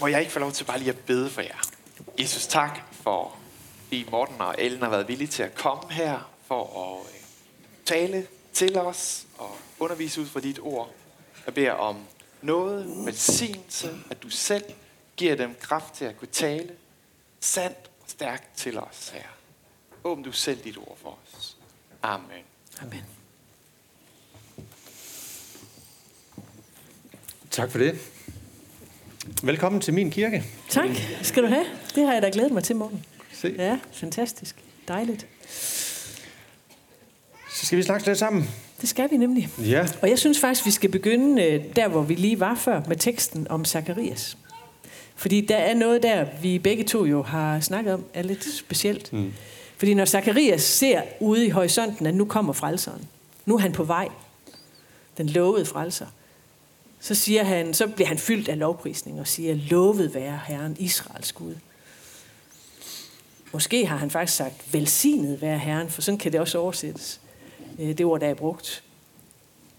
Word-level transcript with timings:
Må 0.00 0.06
jeg 0.06 0.20
ikke 0.20 0.32
få 0.32 0.38
lov 0.38 0.52
til 0.52 0.64
bare 0.64 0.78
lige 0.78 0.90
at 0.90 0.98
bede 0.98 1.30
for 1.30 1.40
jer? 1.40 1.58
Jesus, 2.18 2.46
tak 2.46 2.80
for, 2.92 3.36
at 3.92 4.10
Morten 4.10 4.40
og 4.40 4.54
Ellen 4.58 4.82
har 4.82 4.90
været 4.90 5.08
villige 5.08 5.28
til 5.28 5.42
at 5.42 5.54
komme 5.54 5.92
her 5.92 6.32
for 6.46 6.84
at 6.84 7.14
øh, 7.14 7.20
tale 7.84 8.26
til 8.52 8.78
os 8.78 9.26
og 9.38 9.56
undervise 9.78 10.20
ud 10.20 10.26
fra 10.26 10.40
dit 10.40 10.58
ord. 10.62 10.90
Jeg 11.46 11.54
beder 11.54 11.72
om 11.72 11.96
noget, 12.42 13.06
velsignelse, 13.06 13.98
at 14.10 14.22
du 14.22 14.30
selv 14.30 14.64
giver 15.16 15.34
dem 15.34 15.54
kraft 15.60 15.94
til 15.94 16.04
at 16.04 16.16
kunne 16.18 16.28
tale 16.28 16.70
sandt 17.40 17.90
og 18.02 18.10
stærkt 18.10 18.56
til 18.56 18.78
os, 18.78 19.08
her. 19.08 19.28
Åbn 20.04 20.22
du 20.22 20.32
selv 20.32 20.64
dit 20.64 20.76
ord 20.76 20.98
for 21.02 21.18
os. 21.26 21.56
Amen. 22.02 22.44
Amen. 22.80 23.04
Tak 27.50 27.70
for 27.70 27.78
det. 27.78 27.98
Velkommen 29.42 29.80
til 29.80 29.94
min 29.94 30.10
kirke. 30.10 30.44
Tak 30.68 30.88
skal 31.22 31.42
du 31.42 31.48
have. 31.48 31.64
Det 31.94 32.06
har 32.06 32.12
jeg 32.12 32.22
da 32.22 32.30
glædet 32.32 32.52
mig 32.52 32.64
til, 32.64 32.76
morgen. 32.76 33.04
Se. 33.32 33.54
Ja, 33.58 33.78
fantastisk. 33.92 34.56
Dejligt. 34.88 35.26
Så 37.50 37.66
skal 37.66 37.78
vi 37.78 37.82
snakke 37.82 38.06
lidt 38.06 38.18
sammen. 38.18 38.48
Det 38.80 38.88
skal 38.88 39.10
vi 39.10 39.16
nemlig. 39.16 39.48
Ja. 39.64 39.86
Og 40.02 40.10
jeg 40.10 40.18
synes 40.18 40.40
faktisk, 40.40 40.66
vi 40.66 40.70
skal 40.70 40.90
begynde 40.90 41.42
øh, 41.42 41.64
der, 41.76 41.88
hvor 41.88 42.02
vi 42.02 42.14
lige 42.14 42.40
var 42.40 42.54
før, 42.54 42.82
med 42.88 42.96
teksten 42.96 43.46
om 43.50 43.64
Zakarias. 43.64 44.36
Fordi 45.16 45.40
der 45.40 45.56
er 45.56 45.74
noget 45.74 46.02
der, 46.02 46.26
vi 46.42 46.58
begge 46.58 46.84
to 46.84 47.04
jo 47.04 47.22
har 47.22 47.60
snakket 47.60 47.94
om, 47.94 48.04
er 48.14 48.22
lidt 48.22 48.44
specielt. 48.56 49.12
Mm. 49.12 49.32
Fordi 49.76 49.94
når 49.94 50.04
Zakarias 50.04 50.62
ser 50.62 51.02
ude 51.20 51.46
i 51.46 51.50
horisonten, 51.50 52.06
at 52.06 52.14
nu 52.14 52.24
kommer 52.24 52.52
frelseren. 52.52 53.08
Nu 53.46 53.54
er 53.54 53.58
han 53.58 53.72
på 53.72 53.84
vej. 53.84 54.08
Den 55.18 55.28
lovede 55.28 55.64
frelser. 55.64 56.06
Så, 57.00 57.14
siger 57.14 57.44
han, 57.44 57.74
så 57.74 57.86
bliver 57.86 58.08
han 58.08 58.18
fyldt 58.18 58.48
af 58.48 58.58
lovprisning 58.58 59.20
og 59.20 59.26
siger, 59.26 59.54
lovet 59.54 60.14
være 60.14 60.40
Herren 60.46 60.76
Israels 60.78 61.32
Gud. 61.32 61.54
Måske 63.52 63.86
har 63.86 63.96
han 63.96 64.10
faktisk 64.10 64.36
sagt, 64.36 64.74
velsignet 64.74 65.40
være 65.40 65.58
Herren, 65.58 65.90
for 65.90 66.02
sådan 66.02 66.18
kan 66.18 66.32
det 66.32 66.40
også 66.40 66.58
oversættes. 66.58 67.20
Øh, 67.78 67.88
Det 67.88 68.06
ord, 68.06 68.20
der 68.20 68.26
er 68.26 68.34
brugt. 68.34 68.82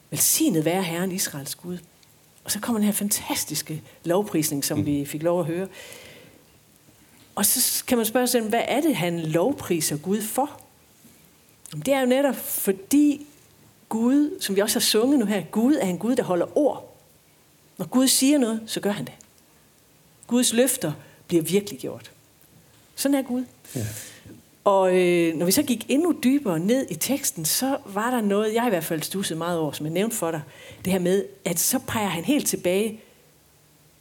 Velsignet 0.09 0.65
være 0.65 0.83
Herren 0.83 1.11
Israels 1.11 1.55
Gud. 1.55 1.77
Og 2.43 2.51
så 2.51 2.59
kommer 2.59 2.79
den 2.79 2.85
her 2.85 2.93
fantastiske 2.93 3.83
lovprisning, 4.03 4.65
som 4.65 4.85
vi 4.85 5.05
fik 5.05 5.23
lov 5.23 5.39
at 5.39 5.45
høre. 5.45 5.67
Og 7.35 7.45
så 7.45 7.83
kan 7.85 7.97
man 7.97 8.05
spørge 8.05 8.27
sig, 8.27 8.41
hvad 8.41 8.63
er 8.67 8.81
det, 8.81 8.95
han 8.95 9.19
lovpriser 9.19 9.97
Gud 9.97 10.21
for? 10.21 10.61
Det 11.71 11.87
er 11.93 11.99
jo 11.99 12.05
netop 12.05 12.35
fordi 12.35 13.27
Gud, 13.89 14.41
som 14.41 14.55
vi 14.55 14.61
også 14.61 14.75
har 14.75 14.81
sunget 14.81 15.19
nu 15.19 15.25
her, 15.25 15.41
Gud 15.51 15.75
er 15.75 15.87
en 15.87 15.97
Gud, 15.97 16.15
der 16.15 16.23
holder 16.23 16.57
ord. 16.57 16.88
Når 17.79 17.85
Gud 17.85 18.07
siger 18.07 18.37
noget, 18.37 18.61
så 18.65 18.79
gør 18.79 18.91
han 18.91 19.05
det. 19.05 19.13
Guds 20.27 20.53
løfter 20.53 20.91
bliver 21.27 21.43
virkelig 21.43 21.79
gjort. 21.79 22.11
Sådan 22.95 23.15
er 23.15 23.21
Gud. 23.21 23.43
Ja. 23.75 23.85
Og 24.63 24.95
øh, 24.97 25.35
når 25.35 25.45
vi 25.45 25.51
så 25.51 25.63
gik 25.63 25.85
endnu 25.89 26.15
dybere 26.23 26.59
ned 26.59 26.87
i 26.89 26.95
teksten, 26.95 27.45
så 27.45 27.77
var 27.85 28.11
der 28.11 28.21
noget, 28.21 28.53
jeg 28.53 28.65
i 28.65 28.69
hvert 28.69 28.83
fald 28.83 29.01
stussede 29.01 29.37
meget 29.37 29.59
over, 29.59 29.71
som 29.71 29.85
jeg 29.85 29.93
nævnte 29.93 30.15
for 30.15 30.31
dig. 30.31 30.41
Det 30.85 30.93
her 30.93 30.99
med, 30.99 31.25
at 31.45 31.59
så 31.59 31.79
peger 31.87 32.07
han 32.07 32.23
helt 32.23 32.47
tilbage 32.47 32.99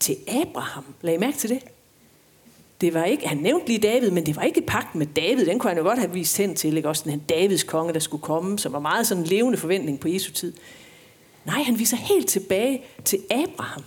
til 0.01 0.17
Abraham. 0.29 0.85
Lag 1.03 1.15
I 1.15 1.19
mærke 1.19 1.39
til 1.39 1.51
det? 1.51 1.59
Det 2.81 2.95
var 2.95 3.05
ikke, 3.05 3.29
han 3.29 3.39
nævnte 3.39 3.67
lige 3.67 3.79
David, 3.79 4.11
men 4.11 4.27
det 4.27 4.37
var 4.37 4.43
ikke 4.43 4.61
pagt 4.61 4.95
med 4.95 5.07
David. 5.07 5.47
Den 5.47 5.59
kunne 5.59 5.71
han 5.71 5.79
jo 5.79 5.85
godt 5.85 5.99
have 5.99 6.13
vist 6.13 6.37
hen 6.37 6.55
til, 6.55 6.77
ikke? 6.77 6.89
også 6.89 7.03
den 7.05 7.13
her 7.13 7.21
Davids 7.29 7.63
konge, 7.63 7.93
der 7.93 8.01
skulle 8.01 8.23
komme, 8.23 8.59
som 8.59 8.73
var 8.73 8.79
meget 8.79 9.07
sådan 9.07 9.23
en 9.23 9.29
levende 9.29 9.59
forventning 9.59 10.01
på 10.01 10.09
Jesu 10.09 10.33
tid. 10.33 10.53
Nej, 11.49 11.63
han 11.63 11.79
viser 11.79 11.97
helt 11.97 12.29
tilbage 12.29 12.83
til 13.05 13.19
Abraham. 13.31 13.85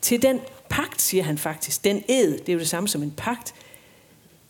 Til 0.00 0.22
den 0.22 0.40
pagt, 0.68 1.02
siger 1.02 1.24
han 1.24 1.38
faktisk. 1.38 1.84
Den 1.84 2.04
ed, 2.08 2.38
det 2.38 2.48
er 2.48 2.52
jo 2.52 2.58
det 2.58 2.68
samme 2.68 2.88
som 2.88 3.02
en 3.02 3.10
pagt. 3.10 3.54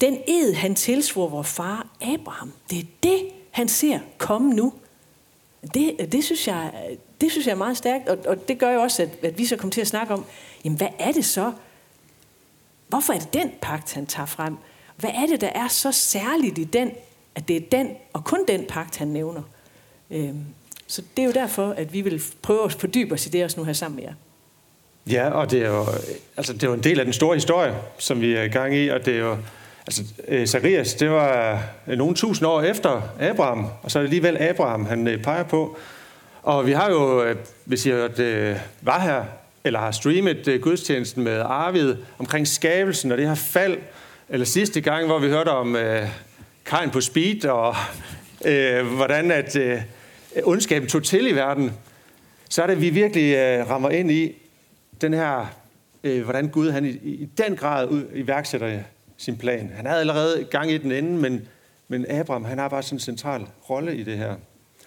Den 0.00 0.18
ed, 0.28 0.54
han 0.54 0.74
tilsvor 0.74 1.28
vor 1.28 1.42
far 1.42 1.86
Abraham. 2.00 2.52
Det 2.70 2.78
er 2.78 2.84
det, 3.02 3.28
han 3.50 3.68
ser 3.68 3.98
komme 4.18 4.54
nu. 4.54 4.72
Det, 5.74 6.12
det, 6.12 6.24
synes, 6.24 6.48
jeg, 6.48 6.96
det 7.20 7.30
synes 7.30 7.46
jeg 7.46 7.52
er 7.52 7.56
meget 7.56 7.76
stærkt, 7.76 8.08
og, 8.08 8.18
og 8.26 8.48
det 8.48 8.58
gør 8.58 8.70
jo 8.70 8.80
også, 8.80 9.02
at, 9.02 9.24
at 9.24 9.38
vi 9.38 9.46
så 9.46 9.56
kommer 9.56 9.72
til 9.72 9.80
at 9.80 9.86
snakke 9.86 10.14
om, 10.14 10.24
jamen 10.64 10.76
hvad 10.76 10.88
er 10.98 11.12
det 11.12 11.24
så? 11.24 11.52
Hvorfor 12.88 13.12
er 13.12 13.18
det 13.18 13.34
den 13.34 13.52
pagt, 13.62 13.94
han 13.94 14.06
tager 14.06 14.26
frem? 14.26 14.56
Hvad 14.96 15.10
er 15.10 15.26
det, 15.26 15.40
der 15.40 15.50
er 15.54 15.68
så 15.68 15.92
særligt 15.92 16.58
i 16.58 16.64
den, 16.64 16.90
at 17.34 17.48
det 17.48 17.56
er 17.56 17.60
den, 17.60 17.90
og 18.12 18.24
kun 18.24 18.44
den 18.48 18.66
pagt, 18.66 18.96
han 18.96 19.08
nævner? 19.08 19.42
Øhm, 20.10 20.44
så 20.86 21.02
det 21.16 21.22
er 21.22 21.26
jo 21.26 21.32
derfor, 21.32 21.70
at 21.70 21.92
vi 21.92 22.00
vil 22.00 22.22
prøve 22.42 22.64
at 22.64 22.72
fordybe 22.72 23.14
os 23.14 23.26
i 23.26 23.28
det 23.28 23.44
også 23.44 23.60
nu 23.60 23.64
her 23.64 23.72
sammen 23.72 23.96
med 23.96 24.04
jer. 24.04 24.14
Ja, 25.10 25.30
og 25.30 25.50
det 25.50 25.62
er 25.62 25.68
jo, 25.68 25.86
altså, 26.36 26.52
det 26.52 26.62
er 26.62 26.66
jo 26.66 26.74
en 26.74 26.84
del 26.84 26.98
af 26.98 27.04
den 27.04 27.12
store 27.12 27.34
historie, 27.34 27.74
som 27.98 28.20
vi 28.20 28.34
er 28.34 28.42
i 28.42 28.48
gang 28.48 28.74
i, 28.74 28.88
og 28.88 29.06
det 29.06 29.14
er 29.14 29.18
jo, 29.18 29.36
altså, 29.86 30.04
Sarias, 30.28 30.50
Zacharias, 30.50 30.94
det 30.94 31.10
var 31.10 31.62
øh, 31.86 31.98
nogle 31.98 32.14
tusind 32.14 32.48
år 32.48 32.62
efter 32.62 33.02
Abraham, 33.20 33.66
og 33.82 33.90
så 33.90 33.98
er 33.98 34.02
det 34.02 34.08
alligevel 34.08 34.36
Abraham, 34.42 34.86
han 34.86 35.08
øh, 35.08 35.22
peger 35.22 35.42
på. 35.42 35.76
Og 36.42 36.66
vi 36.66 36.72
har 36.72 36.90
jo, 36.90 37.34
hvis 37.64 37.86
I 37.86 37.90
har 37.90 37.96
hørt, 37.96 38.58
var 38.82 39.00
her, 39.00 39.24
eller 39.64 39.78
har 39.78 39.90
streamet 39.90 40.58
gudstjenesten 40.62 41.24
med 41.24 41.40
Arvid 41.40 41.94
omkring 42.18 42.48
skabelsen 42.48 43.12
og 43.12 43.18
det 43.18 43.28
her 43.28 43.34
fald, 43.34 43.78
eller 44.28 44.46
sidste 44.46 44.80
gang, 44.80 45.06
hvor 45.06 45.18
vi 45.18 45.28
hørte 45.28 45.48
om 45.48 45.76
øh, 45.76 46.08
Kain 46.66 46.90
på 46.90 47.00
speed, 47.00 47.44
og 47.44 47.74
øh, 48.44 48.86
hvordan 48.86 49.30
at 49.30 49.56
øh, 49.56 49.80
ondskaben 50.44 50.88
tog 50.88 51.04
til 51.04 51.26
i 51.26 51.34
verden, 51.34 51.72
så 52.48 52.62
er 52.62 52.66
det, 52.66 52.74
at 52.74 52.80
vi 52.80 52.90
virkelig 52.90 53.34
øh, 53.34 53.70
rammer 53.70 53.90
ind 53.90 54.10
i 54.10 54.36
den 55.00 55.14
her, 55.14 55.46
øh, 56.04 56.24
hvordan 56.24 56.48
Gud 56.48 56.70
han 56.70 56.84
i, 56.84 56.90
i 56.90 57.24
den 57.24 57.56
grad 57.56 57.88
ud, 57.88 58.04
iværksætter 58.14 58.68
øh, 58.68 58.82
sin 59.16 59.38
plan. 59.38 59.68
Han 59.68 59.86
havde 59.86 60.00
allerede 60.00 60.44
gang 60.44 60.70
i 60.70 60.78
den 60.78 60.92
ende, 60.92 61.10
men, 61.10 61.48
men 61.88 62.10
Abraham 62.10 62.44
han 62.44 62.58
har 62.58 62.68
bare 62.68 62.82
sådan 62.82 62.96
en 62.96 63.00
central 63.00 63.46
rolle 63.70 63.96
i 63.96 64.02
det 64.02 64.18
her. 64.18 64.36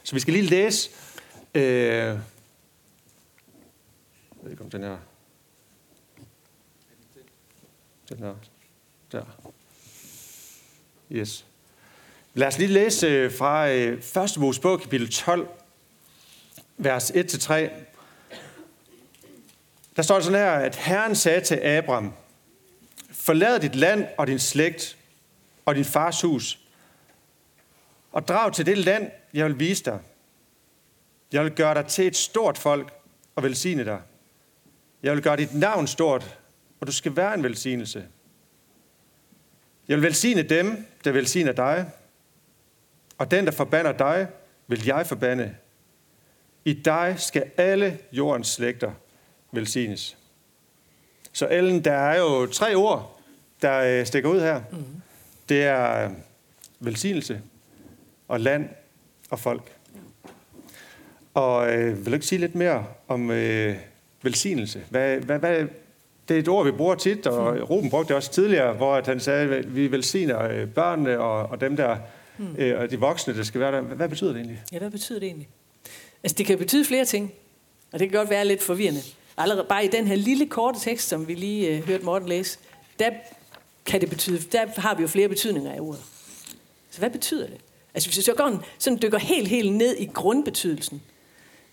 Så 0.03 0.15
vi 0.15 0.19
skal 0.19 0.33
lige 0.33 0.45
læse, 0.45 0.89
øh, 1.55 1.63
jeg 1.63 2.19
ved 4.43 4.51
ikke 4.51 4.63
om 4.63 4.69
den 4.69 4.83
her, 4.83 4.97
den 8.09 8.19
her, 8.19 8.33
der. 9.11 9.23
Yes. 11.11 11.45
Lad 12.39 12.47
os 12.47 12.57
lige 12.57 12.73
læse 12.73 13.07
øh, 13.07 13.33
fra 13.33 13.69
øh, 13.69 13.97
1. 14.23 14.37
Mosebog, 14.37 14.81
kapitel 14.81 15.11
12, 15.11 15.47
vers 16.77 17.11
1-3. 17.11 17.53
Der 19.95 20.01
står 20.01 20.19
sådan 20.19 20.39
her, 20.39 20.51
at 20.51 20.75
Herren 20.75 21.15
sagde 21.15 21.41
til 21.41 21.55
Abram, 21.55 22.13
forlad 23.11 23.59
dit 23.59 23.75
land 23.75 24.07
og 24.17 24.27
din 24.27 24.39
slægt 24.39 24.97
og 25.65 25.75
din 25.75 25.85
fars 25.85 26.21
hus, 26.21 26.59
og 28.11 28.27
drag 28.27 28.53
til 28.53 28.65
det 28.65 28.77
land, 28.77 29.11
jeg 29.33 29.45
vil 29.45 29.59
vise 29.59 29.83
dig. 29.83 29.99
Jeg 31.31 31.43
vil 31.43 31.51
gøre 31.51 31.73
dig 31.73 31.85
til 31.85 32.07
et 32.07 32.15
stort 32.15 32.57
folk 32.57 32.93
og 33.35 33.43
velsigne 33.43 33.85
dig. 33.85 34.01
Jeg 35.03 35.13
vil 35.13 35.23
gøre 35.23 35.37
dit 35.37 35.53
navn 35.53 35.87
stort, 35.87 36.37
og 36.79 36.87
du 36.87 36.91
skal 36.91 37.15
være 37.15 37.33
en 37.33 37.43
velsignelse. 37.43 38.05
Jeg 39.87 39.97
vil 39.97 40.03
velsigne 40.03 40.41
dem, 40.41 40.85
der 41.03 41.11
velsigner 41.11 41.51
dig, 41.51 41.91
og 43.19 43.31
den, 43.31 43.45
der 43.45 43.51
forbander 43.51 43.91
dig, 43.91 44.27
vil 44.67 44.85
jeg 44.85 45.07
forbande. 45.07 45.55
I 46.65 46.73
dig 46.73 47.15
skal 47.17 47.43
alle 47.57 47.97
jordens 48.11 48.47
slægter 48.47 48.91
velsignes. 49.51 50.17
Så 51.33 51.47
Ellen, 51.51 51.83
der 51.83 51.93
er 51.93 52.19
jo 52.19 52.45
tre 52.45 52.75
ord, 52.75 53.19
der 53.61 53.79
øh, 53.79 54.05
stikker 54.05 54.29
ud 54.29 54.39
her. 54.39 54.61
Mm. 54.71 54.85
Det 55.49 55.63
er 55.63 56.05
øh, 56.05 56.11
velsignelse 56.79 57.41
og 58.27 58.39
land 58.39 58.69
og 59.29 59.39
folk. 59.39 59.71
Og 61.33 61.73
øh, 61.73 61.97
vil 61.97 62.05
du 62.05 62.13
ikke 62.13 62.25
sige 62.25 62.39
lidt 62.39 62.55
mere 62.55 62.85
om 63.07 63.31
øh, 63.31 63.75
velsignelse? 64.21 64.83
Hvad, 64.89 65.17
hvad, 65.17 65.39
hvad, 65.39 65.67
det 66.27 66.35
er 66.35 66.39
et 66.39 66.47
ord, 66.47 66.65
vi 66.65 66.71
bruger 66.71 66.95
tit, 66.95 67.27
og 67.27 67.69
Ruben 67.69 67.89
brugte 67.89 68.07
det 68.07 68.15
også 68.15 68.31
tidligere, 68.31 68.73
hvor 68.73 68.95
at 68.95 69.07
han 69.07 69.19
sagde, 69.19 69.55
at 69.55 69.75
vi 69.75 69.91
velsigner 69.91 70.43
øh, 70.43 70.67
børnene 70.67 71.19
og, 71.19 71.49
og 71.49 71.61
dem 71.61 71.75
der, 71.75 71.97
mm. 72.39 72.55
øh, 72.57 72.79
og 72.79 72.91
de 72.91 72.99
voksne, 72.99 73.37
der 73.37 73.43
skal 73.43 73.61
være 73.61 73.71
der. 73.71 73.81
Hvad 73.81 74.09
betyder 74.09 74.29
det 74.29 74.37
egentlig? 74.37 74.61
Ja, 74.71 74.77
hvad 74.77 74.91
betyder 74.91 75.19
det 75.19 75.25
egentlig? 75.25 75.47
Altså, 76.23 76.35
det 76.37 76.45
kan 76.45 76.57
betyde 76.57 76.85
flere 76.85 77.05
ting, 77.05 77.33
og 77.91 77.99
det 77.99 78.09
kan 78.09 78.17
godt 78.19 78.29
være 78.29 78.45
lidt 78.45 78.61
forvirrende. 78.61 79.01
Allerede 79.37 79.65
bare 79.69 79.85
i 79.85 79.87
den 79.87 80.07
her 80.07 80.15
lille 80.15 80.45
korte 80.45 80.79
tekst, 80.79 81.07
som 81.07 81.27
vi 81.27 81.33
lige 81.33 81.67
øh, 81.67 81.87
hørte 81.87 82.05
Morten 82.05 82.29
læse, 82.29 82.59
der 82.99 83.09
kan 83.85 84.01
det 84.01 84.09
betyde, 84.09 84.39
der 84.51 84.81
har 84.81 84.95
vi 84.95 85.01
jo 85.01 85.07
flere 85.07 85.29
betydninger 85.29 85.71
af 85.71 85.79
ordet. 85.79 86.01
Så 86.91 86.99
hvad 86.99 87.09
betyder 87.09 87.47
det? 87.47 87.57
Altså 87.93 88.09
hvis 88.09 88.17
vi 88.17 88.21
så 88.21 88.33
går 88.33 88.43
en, 88.43 88.59
sådan 88.77 88.99
dykker 89.01 89.19
helt, 89.19 89.47
helt 89.47 89.73
ned 89.73 89.95
i 89.97 90.05
grundbetydelsen, 90.05 91.01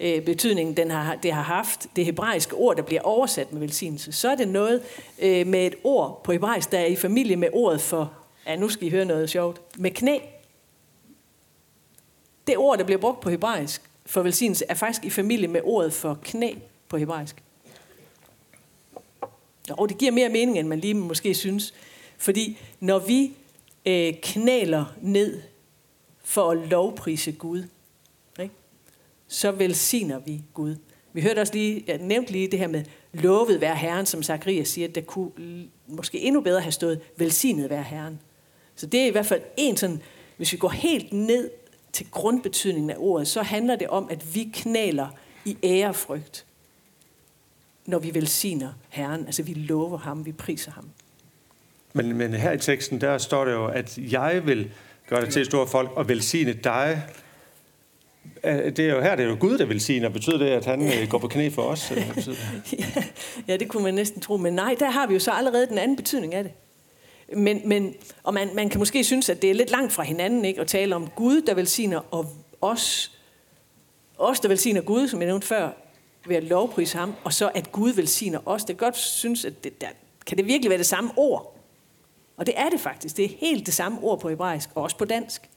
øh, 0.00 0.22
betydningen 0.22 0.76
den 0.76 0.90
har, 0.90 1.14
det 1.14 1.32
har 1.32 1.42
haft, 1.42 1.86
det 1.96 2.04
hebraiske 2.04 2.54
ord, 2.54 2.76
der 2.76 2.82
bliver 2.82 3.02
oversat 3.02 3.52
med 3.52 3.60
velsignelse, 3.60 4.12
så 4.12 4.30
er 4.30 4.34
det 4.34 4.48
noget 4.48 4.82
øh, 5.18 5.46
med 5.46 5.66
et 5.66 5.74
ord 5.84 6.20
på 6.24 6.32
hebraisk, 6.32 6.72
der 6.72 6.78
er 6.78 6.86
i 6.86 6.96
familie 6.96 7.36
med 7.36 7.48
ordet 7.52 7.80
for, 7.80 8.12
ja 8.46 8.56
nu 8.56 8.68
skal 8.68 8.86
I 8.86 8.90
høre 8.90 9.04
noget 9.04 9.30
sjovt, 9.30 9.60
med 9.78 9.90
knæ. 9.90 10.18
Det 12.46 12.56
ord, 12.56 12.78
der 12.78 12.84
bliver 12.84 13.00
brugt 13.00 13.20
på 13.20 13.30
hebraisk 13.30 13.82
for 14.06 14.22
velsignelse, 14.22 14.64
er 14.68 14.74
faktisk 14.74 15.04
i 15.04 15.10
familie 15.10 15.48
med 15.48 15.60
ordet 15.64 15.92
for 15.92 16.18
knæ 16.22 16.54
på 16.88 16.96
hebraisk. 16.96 17.42
Og 19.70 19.88
det 19.88 19.98
giver 19.98 20.12
mere 20.12 20.28
mening, 20.28 20.58
end 20.58 20.68
man 20.68 20.80
lige 20.80 20.94
måske 20.94 21.34
synes. 21.34 21.74
Fordi 22.18 22.58
når 22.80 22.98
vi 22.98 23.32
øh, 23.86 24.14
knæler 24.22 24.84
ned 25.00 25.42
for 26.24 26.50
at 26.50 26.68
lovprise 26.68 27.32
Gud, 27.32 27.64
ikke? 28.40 28.54
så 29.28 29.50
velsigner 29.50 30.18
vi 30.18 30.42
Gud. 30.54 30.76
Vi 31.12 31.20
hørte 31.20 31.40
også 31.40 31.52
lige, 31.52 31.84
jeg 31.86 31.98
nævnte 31.98 32.32
lige 32.32 32.48
det 32.50 32.58
her 32.58 32.68
med 32.68 32.84
lovet 33.12 33.60
være 33.60 33.76
Herren, 33.76 34.06
som 34.06 34.22
Zacharias 34.22 34.68
siger, 34.68 34.88
der 34.88 35.00
kunne 35.00 35.30
måske 35.86 36.20
endnu 36.20 36.40
bedre 36.40 36.60
have 36.60 36.72
stået 36.72 37.00
velsignet 37.16 37.70
være 37.70 37.82
Herren. 37.82 38.20
Så 38.76 38.86
det 38.86 39.00
er 39.00 39.06
i 39.06 39.10
hvert 39.10 39.26
fald 39.26 39.42
en 39.56 39.76
sådan, 39.76 40.02
hvis 40.36 40.52
vi 40.52 40.58
går 40.58 40.68
helt 40.68 41.12
ned 41.12 41.50
til 41.96 42.06
grundbetydningen 42.10 42.90
af 42.90 42.96
ordet, 42.98 43.28
så 43.28 43.42
handler 43.42 43.76
det 43.76 43.88
om, 43.88 44.08
at 44.10 44.34
vi 44.34 44.50
knæler 44.54 45.08
i 45.44 45.56
ærefrygt, 45.64 46.46
når 47.86 47.98
vi 47.98 48.14
velsigner 48.14 48.72
Herren. 48.88 49.26
Altså 49.26 49.42
vi 49.42 49.54
lover 49.54 49.98
ham, 49.98 50.26
vi 50.26 50.32
priser 50.32 50.72
ham. 50.72 50.84
Men, 51.92 52.16
men 52.16 52.34
her 52.34 52.52
i 52.52 52.58
teksten, 52.58 53.00
der 53.00 53.18
står 53.18 53.44
det 53.44 53.52
jo, 53.52 53.66
at 53.66 53.98
jeg 53.98 54.42
vil 54.46 54.70
gøre 55.08 55.24
det 55.24 55.32
til 55.32 55.40
et 55.40 55.46
stort 55.46 55.68
folk 55.68 55.90
og 55.94 56.08
velsigne 56.08 56.52
dig. 56.52 57.02
Det 58.44 58.78
er 58.78 58.94
jo 58.94 59.00
her, 59.00 59.16
det 59.16 59.24
er 59.24 59.28
jo 59.28 59.36
Gud, 59.40 59.58
der 59.58 59.66
velsigner. 59.66 60.08
Betyder 60.08 60.38
det, 60.38 60.46
at 60.46 60.64
han 60.64 60.82
ja. 60.82 61.04
går 61.04 61.18
på 61.18 61.28
knæ 61.28 61.48
for 61.48 61.62
os? 61.62 61.90
Eller 61.90 62.14
det? 62.14 63.12
ja, 63.48 63.56
det 63.56 63.68
kunne 63.68 63.82
man 63.82 63.94
næsten 63.94 64.20
tro. 64.20 64.36
Men 64.36 64.52
nej, 64.52 64.76
der 64.78 64.90
har 64.90 65.06
vi 65.06 65.14
jo 65.14 65.20
så 65.20 65.30
allerede 65.30 65.66
den 65.66 65.78
anden 65.78 65.96
betydning 65.96 66.34
af 66.34 66.44
det. 66.44 66.52
Men, 67.32 67.68
men, 67.68 67.94
og 68.22 68.34
man, 68.34 68.50
man 68.54 68.68
kan 68.68 68.78
måske 68.78 69.04
synes, 69.04 69.28
at 69.28 69.42
det 69.42 69.50
er 69.50 69.54
lidt 69.54 69.70
langt 69.70 69.92
fra 69.92 70.02
hinanden 70.02 70.44
ikke, 70.44 70.60
at 70.60 70.66
tale 70.66 70.96
om 70.96 71.08
Gud, 71.16 71.42
der 71.42 71.54
velsigner, 71.54 72.00
og 72.10 72.26
os, 72.60 73.12
os 74.18 74.40
der 74.40 74.48
velsigner 74.48 74.80
Gud, 74.80 75.08
som 75.08 75.20
jeg 75.20 75.26
nævnte 75.26 75.46
før, 75.46 75.70
ved 76.26 76.36
at 76.36 76.44
lovprise 76.44 76.98
ham, 76.98 77.14
og 77.24 77.32
så 77.32 77.50
at 77.54 77.72
Gud 77.72 77.92
velsigner 77.92 78.38
os. 78.48 78.64
Det 78.64 78.78
kan 78.78 78.86
godt 78.86 78.96
synes, 78.96 79.44
at 79.44 79.64
det, 79.64 79.80
der, 79.80 79.88
kan 80.26 80.38
det 80.38 80.46
virkelig 80.46 80.70
være 80.70 80.78
det 80.78 80.86
samme 80.86 81.10
ord? 81.16 81.56
Og 82.36 82.46
det 82.46 82.54
er 82.56 82.68
det 82.68 82.80
faktisk. 82.80 83.16
Det 83.16 83.24
er 83.24 83.28
helt 83.38 83.66
det 83.66 83.74
samme 83.74 83.98
ord 84.02 84.20
på 84.20 84.28
hebraisk, 84.28 84.68
og 84.74 84.82
også 84.82 84.96
på 84.96 85.04
dansk. 85.04 85.50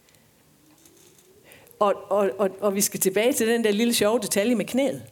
Og, 1.80 1.94
og, 2.10 2.30
og, 2.38 2.50
og 2.60 2.76
vi 2.76 2.82
skal 2.82 3.00
tilbage 3.00 3.34
til 3.34 3.48
den 3.48 3.64
der 3.64 3.72
lille 3.72 3.94
sjove 3.94 4.20
detalje 4.20 4.56
med 4.56 4.66
knæet. 4.66 5.04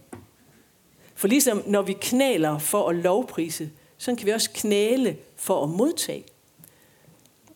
For 1.16 1.28
ligesom 1.28 1.64
når 1.66 1.82
vi 1.82 1.94
knæler 2.02 2.60
for 2.60 2.90
at 2.90 2.96
lovprise, 2.96 3.70
så 3.98 4.16
kan 4.16 4.26
vi 4.26 4.32
også 4.32 4.50
knæle 4.54 5.18
for 5.36 5.64
at 5.64 5.70
modtage. 5.70 6.24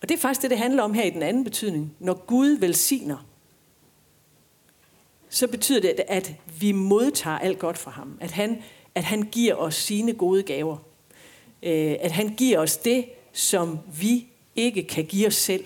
Og 0.01 0.09
det 0.09 0.15
er 0.15 0.19
faktisk 0.19 0.41
det, 0.41 0.49
det 0.49 0.57
handler 0.57 0.83
om 0.83 0.93
her 0.93 1.03
i 1.03 1.09
den 1.09 1.23
anden 1.23 1.43
betydning. 1.43 1.95
Når 1.99 2.13
Gud 2.13 2.49
velsigner, 2.49 3.25
så 5.29 5.47
betyder 5.47 5.81
det, 5.81 6.03
at 6.07 6.33
vi 6.59 6.71
modtager 6.71 7.39
alt 7.39 7.59
godt 7.59 7.77
fra 7.77 7.91
ham. 7.91 8.17
At 8.21 8.31
han, 8.31 8.63
at 8.95 9.03
han 9.03 9.21
giver 9.21 9.55
os 9.55 9.75
sine 9.75 10.13
gode 10.13 10.43
gaver. 10.43 10.77
Øh, 11.63 11.95
at 11.99 12.11
han 12.11 12.35
giver 12.35 12.59
os 12.59 12.77
det, 12.77 13.05
som 13.33 13.79
vi 13.99 14.27
ikke 14.55 14.83
kan 14.83 15.05
give 15.05 15.27
os 15.27 15.35
selv. 15.35 15.65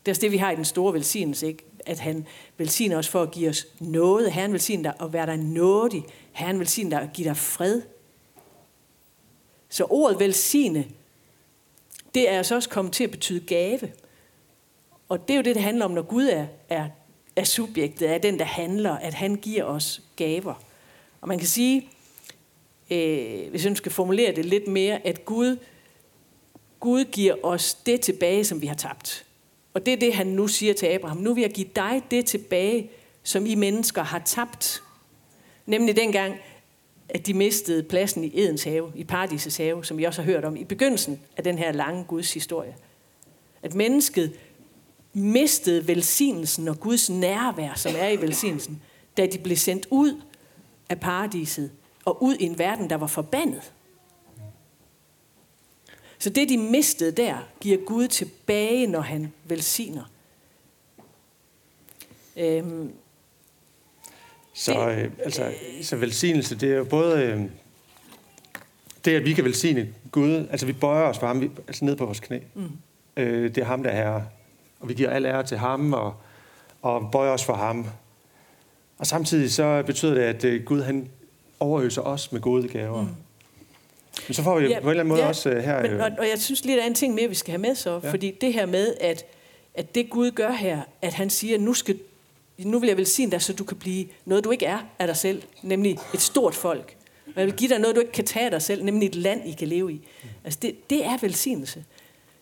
Det 0.00 0.08
er 0.08 0.12
også 0.12 0.20
det, 0.20 0.32
vi 0.32 0.36
har 0.36 0.50
i 0.50 0.56
den 0.56 0.64
store 0.64 0.94
velsignelse. 0.94 1.46
Ikke? 1.46 1.64
At 1.86 1.98
han 1.98 2.26
velsigner 2.56 2.98
os 2.98 3.08
for 3.08 3.22
at 3.22 3.30
give 3.30 3.48
os 3.48 3.66
noget. 3.80 4.32
Herren 4.32 4.52
velsigner 4.52 4.92
dig 4.92 5.00
at 5.06 5.12
være 5.12 5.26
dig 5.26 5.36
nådig. 5.36 6.04
Herren 6.32 6.58
velsigner 6.58 6.90
dig 6.90 7.08
at 7.08 7.12
give 7.12 7.28
dig 7.28 7.36
fred. 7.36 7.82
Så 9.68 9.84
ordet 9.84 10.20
velsigne 10.20 10.88
det 12.14 12.30
er 12.30 12.36
altså 12.36 12.54
også 12.54 12.68
kommet 12.68 12.94
til 12.94 13.04
at 13.04 13.10
betyde 13.10 13.40
gave. 13.40 13.92
Og 15.08 15.28
det 15.28 15.34
er 15.34 15.38
jo 15.38 15.42
det, 15.42 15.54
det 15.54 15.62
handler 15.62 15.84
om, 15.84 15.90
når 15.90 16.02
Gud 16.02 16.24
er, 16.24 16.46
er, 16.68 16.88
er 17.36 17.44
subjektet, 17.44 18.10
er 18.10 18.18
den, 18.18 18.38
der 18.38 18.44
handler, 18.44 18.92
at 18.92 19.14
han 19.14 19.34
giver 19.34 19.64
os 19.64 20.02
gaver. 20.16 20.54
Og 21.20 21.28
man 21.28 21.38
kan 21.38 21.48
sige, 21.48 21.88
øh, 22.90 23.50
hvis 23.50 23.64
jeg 23.64 23.76
skal 23.76 23.92
formulere 23.92 24.34
det 24.34 24.44
lidt 24.44 24.68
mere, 24.68 25.06
at 25.06 25.24
Gud, 25.24 25.56
Gud 26.80 27.04
giver 27.04 27.34
os 27.42 27.74
det 27.74 28.00
tilbage, 28.00 28.44
som 28.44 28.62
vi 28.62 28.66
har 28.66 28.74
tabt. 28.74 29.24
Og 29.74 29.86
det 29.86 29.92
er 29.92 29.98
det, 29.98 30.14
han 30.14 30.26
nu 30.26 30.48
siger 30.48 30.74
til 30.74 30.86
Abraham. 30.86 31.16
Nu 31.16 31.34
vil 31.34 31.42
jeg 31.42 31.50
give 31.50 31.68
dig 31.76 32.02
det 32.10 32.26
tilbage, 32.26 32.90
som 33.22 33.46
I 33.46 33.54
mennesker 33.54 34.02
har 34.02 34.18
tabt. 34.18 34.82
Nemlig 35.66 35.96
dengang, 35.96 36.36
at 37.08 37.26
de 37.26 37.34
mistede 37.34 37.82
pladsen 37.82 38.24
i 38.24 38.40
Edens 38.40 38.64
have, 38.64 38.92
i 38.94 39.04
paradisets 39.04 39.56
have, 39.56 39.84
som 39.84 39.98
vi 39.98 40.04
også 40.04 40.22
har 40.22 40.32
hørt 40.32 40.44
om 40.44 40.56
i 40.56 40.64
begyndelsen 40.64 41.20
af 41.36 41.44
den 41.44 41.58
her 41.58 41.72
lange 41.72 42.04
Guds 42.04 42.34
historie. 42.34 42.76
At 43.62 43.74
mennesket 43.74 44.32
mistede 45.12 45.88
velsignelsen 45.88 46.68
og 46.68 46.80
Guds 46.80 47.10
nærvær, 47.10 47.74
som 47.74 47.92
er 47.96 48.08
i 48.08 48.20
velsignelsen, 48.20 48.82
da 49.16 49.26
de 49.26 49.38
blev 49.38 49.56
sendt 49.56 49.86
ud 49.90 50.20
af 50.88 51.00
paradiset 51.00 51.70
og 52.04 52.22
ud 52.22 52.36
i 52.36 52.44
en 52.44 52.58
verden, 52.58 52.90
der 52.90 52.96
var 52.96 53.06
forbandet. 53.06 53.72
Så 56.18 56.30
det, 56.30 56.48
de 56.48 56.58
mistede 56.58 57.12
der, 57.12 57.38
giver 57.60 57.78
Gud 57.84 58.08
tilbage, 58.08 58.86
når 58.86 59.00
han 59.00 59.32
velsigner. 59.44 60.04
Øhm, 62.36 62.92
så, 64.58 64.88
øh, 64.88 65.10
altså, 65.24 65.52
så 65.82 65.96
velsignelse, 65.96 66.56
det 66.56 66.72
er 66.72 66.76
jo 66.76 66.84
både 66.84 67.22
øh, 67.22 67.42
det, 69.04 69.16
at 69.16 69.24
vi 69.24 69.32
kan 69.32 69.44
velsigne 69.44 69.88
Gud, 70.10 70.46
altså 70.50 70.66
vi 70.66 70.72
bøjer 70.72 71.04
os 71.04 71.18
for 71.18 71.26
ham, 71.26 71.40
vi, 71.40 71.50
altså 71.66 71.84
ned 71.84 71.96
på 71.96 72.04
vores 72.04 72.20
knæ. 72.20 72.38
Mm. 72.54 72.62
Øh, 73.16 73.54
det 73.54 73.58
er 73.58 73.64
ham, 73.64 73.82
der 73.82 73.90
er 73.90 73.96
herre. 73.96 74.26
Og 74.80 74.88
vi 74.88 74.94
giver 74.94 75.10
al 75.10 75.26
ære 75.26 75.42
til 75.42 75.58
ham, 75.58 75.92
og, 75.92 76.14
og 76.82 77.08
bøjer 77.12 77.30
os 77.30 77.44
for 77.44 77.54
ham. 77.54 77.86
Og 78.98 79.06
samtidig 79.06 79.52
så 79.52 79.82
betyder 79.86 80.14
det, 80.14 80.22
at 80.22 80.44
øh, 80.44 80.64
Gud 80.64 80.82
han 80.82 81.08
overøser 81.60 82.02
os 82.02 82.32
med 82.32 82.40
gode 82.40 82.68
gaver. 82.68 83.02
Mm. 83.02 83.08
Men 84.28 84.34
så 84.34 84.42
får 84.42 84.60
vi 84.60 84.66
ja, 84.66 84.80
på 84.80 84.86
en 84.86 84.90
eller 84.90 85.00
anden 85.00 85.08
måde 85.08 85.22
ja, 85.22 85.28
også 85.28 85.50
uh, 85.50 85.56
her... 85.56 85.82
Men, 85.82 85.90
øh, 85.90 86.00
og, 86.00 86.10
og 86.18 86.28
jeg 86.28 86.38
synes 86.38 86.64
lige, 86.64 86.76
der 86.76 86.82
er 86.82 86.86
en 86.86 86.94
ting 86.94 87.14
mere, 87.14 87.28
vi 87.28 87.34
skal 87.34 87.52
have 87.52 87.60
med 87.60 87.74
så. 87.74 88.00
Ja. 88.02 88.10
Fordi 88.10 88.34
det 88.40 88.52
her 88.52 88.66
med, 88.66 88.94
at, 89.00 89.24
at 89.74 89.94
det 89.94 90.10
Gud 90.10 90.30
gør 90.30 90.50
her, 90.50 90.80
at 91.02 91.14
han 91.14 91.30
siger, 91.30 91.58
nu 91.58 91.74
skal 91.74 91.98
nu 92.58 92.78
vil 92.78 92.86
jeg 92.86 92.96
velsigne 92.96 93.32
dig, 93.32 93.42
så 93.42 93.52
du 93.52 93.64
kan 93.64 93.76
blive 93.76 94.06
noget, 94.24 94.44
du 94.44 94.50
ikke 94.50 94.66
er 94.66 94.78
af 94.98 95.06
dig 95.06 95.16
selv, 95.16 95.42
nemlig 95.62 95.98
et 96.14 96.20
stort 96.20 96.54
folk. 96.54 96.96
Og 97.26 97.32
jeg 97.36 97.46
vil 97.46 97.54
give 97.54 97.70
dig 97.70 97.78
noget, 97.78 97.96
du 97.96 98.00
ikke 98.00 98.12
kan 98.12 98.24
tage 98.24 98.44
af 98.44 98.50
dig 98.50 98.62
selv, 98.62 98.84
nemlig 98.84 99.06
et 99.06 99.14
land, 99.14 99.48
I 99.48 99.52
kan 99.52 99.68
leve 99.68 99.92
i. 99.92 100.08
Altså 100.44 100.58
det, 100.62 100.90
det 100.90 101.04
er 101.04 101.18
velsignelse. 101.20 101.84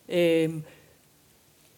Øhm, 0.09 0.63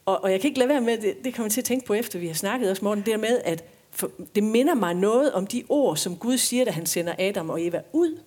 og, 0.06 0.24
og 0.24 0.31
jeg 0.31 0.41
kan 0.41 0.47
ikke 0.47 0.59
lade 0.59 0.69
være 0.69 0.81
med, 0.81 0.97
det, 0.97 1.15
det 1.24 1.33
kommer 1.33 1.45
jeg 1.45 1.51
til 1.51 1.62
at 1.62 1.65
tænke 1.65 1.86
på, 1.86 1.94
efter 1.94 2.19
vi 2.19 2.27
har 2.27 2.33
snakket 2.33 2.69
også, 2.69 2.86
Morten, 2.86 3.03
det 3.03 3.12
der 3.12 3.18
med, 3.18 3.41
at 3.45 3.63
for, 3.91 4.12
det 4.36 4.44
minder 4.44 4.74
mig 4.74 4.94
noget 4.94 5.33
om 5.33 5.47
de 5.47 5.63
ord, 5.69 5.97
som 5.97 6.15
Gud 6.15 6.38
siger, 6.38 6.65
da 6.65 6.71
han 6.71 6.85
sender 6.85 7.15
Adam 7.19 7.50
og 7.50 7.65
Eva 7.65 7.81
ud. 7.94 8.19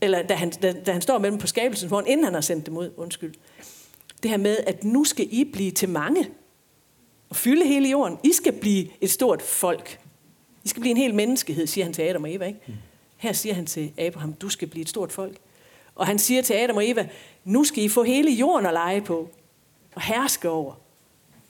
Eller 0.00 0.22
da 0.22 0.34
han, 0.34 0.50
da, 0.50 0.72
da 0.72 0.92
han 0.92 1.02
står 1.02 1.18
med 1.18 1.30
dem 1.30 1.38
på 1.38 1.46
skabelsen, 1.46 1.88
hvor 1.88 2.02
inden 2.06 2.24
han 2.24 2.34
har 2.34 2.40
sendt 2.40 2.66
dem 2.66 2.76
ud, 2.76 2.90
undskyld. 2.96 3.34
Det 4.22 4.30
her 4.30 4.38
med, 4.38 4.56
at 4.66 4.84
nu 4.84 5.04
skal 5.04 5.28
I 5.30 5.44
blive 5.44 5.70
til 5.70 5.88
mange 5.88 6.28
og 7.34 7.38
fylde 7.38 7.66
hele 7.66 7.88
jorden. 7.88 8.18
I 8.24 8.32
skal 8.32 8.52
blive 8.52 8.88
et 9.00 9.10
stort 9.10 9.42
folk. 9.42 10.00
I 10.64 10.68
skal 10.68 10.80
blive 10.80 10.90
en 10.90 10.96
hel 10.96 11.14
menneskehed, 11.14 11.66
siger 11.66 11.84
han 11.84 11.92
til 11.92 12.02
Adam 12.02 12.24
og 12.24 12.34
Eva. 12.34 12.46
Ikke? 12.46 12.60
Her 13.16 13.32
siger 13.32 13.54
han 13.54 13.66
til 13.66 13.92
Abraham, 13.98 14.32
du 14.32 14.48
skal 14.48 14.68
blive 14.68 14.82
et 14.82 14.88
stort 14.88 15.12
folk. 15.12 15.36
Og 15.94 16.06
han 16.06 16.18
siger 16.18 16.42
til 16.42 16.54
Adam 16.54 16.76
og 16.76 16.88
Eva, 16.88 17.08
nu 17.44 17.64
skal 17.64 17.84
I 17.84 17.88
få 17.88 18.02
hele 18.02 18.30
jorden 18.30 18.66
at 18.66 18.72
lege 18.72 19.00
på 19.00 19.30
og 19.94 20.02
herske 20.02 20.50
over. 20.50 20.74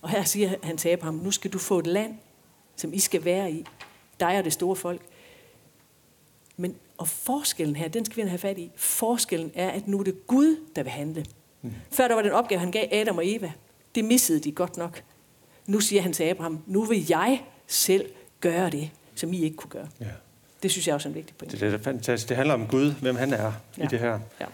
Og 0.03 0.11
her 0.11 0.25
siger 0.25 0.55
han 0.63 0.77
til 0.77 0.89
Abraham, 0.89 1.15
nu 1.15 1.31
skal 1.31 1.53
du 1.53 1.59
få 1.59 1.79
et 1.79 1.87
land, 1.87 2.15
som 2.77 2.93
I 2.93 2.99
skal 2.99 3.25
være 3.25 3.53
i. 3.53 3.67
Dig 4.21 4.39
og 4.39 4.45
det 4.45 4.53
store 4.53 4.77
folk. 4.77 5.01
Men, 6.57 6.77
og 6.99 7.09
forskellen 7.09 7.77
her, 7.77 7.89
den 7.89 8.05
skal 8.05 8.25
vi 8.25 8.29
have 8.29 8.39
fat 8.39 8.59
i. 8.59 8.71
Forskellen 8.77 9.51
er, 9.55 9.71
at 9.71 9.89
nu 9.89 9.99
er 9.99 10.05
det 10.05 10.27
Gud, 10.27 10.57
der 10.77 10.83
vil 10.83 10.93
handle. 10.93 11.27
Mm. 11.63 11.73
Før 11.91 12.09
der 12.09 12.15
var 12.15 12.23
den 12.23 12.33
opgave, 12.33 12.61
han 12.61 12.71
gav 12.71 12.89
Adam 12.93 13.17
og 13.17 13.29
Eva. 13.29 13.53
Det 13.95 14.05
missede 14.05 14.41
de 14.41 14.53
godt 14.53 14.77
nok. 14.77 15.03
Nu 15.67 15.81
siger 15.81 16.03
han 16.03 16.13
til 16.13 16.25
Abraham, 16.25 16.63
nu 16.67 16.85
vil 16.85 17.07
jeg 17.09 17.43
selv 17.67 18.11
gøre 18.41 18.71
det, 18.71 18.91
som 19.15 19.33
I 19.33 19.43
ikke 19.43 19.57
kunne 19.57 19.71
gøre. 19.71 19.89
Ja. 20.01 20.07
Det 20.63 20.71
synes 20.71 20.87
jeg 20.87 20.95
også 20.95 21.09
er 21.09 21.11
en 21.11 21.15
vigtig 21.15 21.37
pointe. 21.37 21.57
Det, 21.57 21.73
det 21.73 21.81
er 21.81 21.85
fantastisk. 21.85 22.29
Det 22.29 22.37
handler 22.37 22.55
om 22.55 22.67
Gud, 22.67 22.93
hvem 22.93 23.17
han 23.17 23.33
er 23.33 23.53
ja. 23.79 23.85
i 23.85 23.87
det 23.87 23.99
her. 23.99 24.19
Ja. 24.41 24.47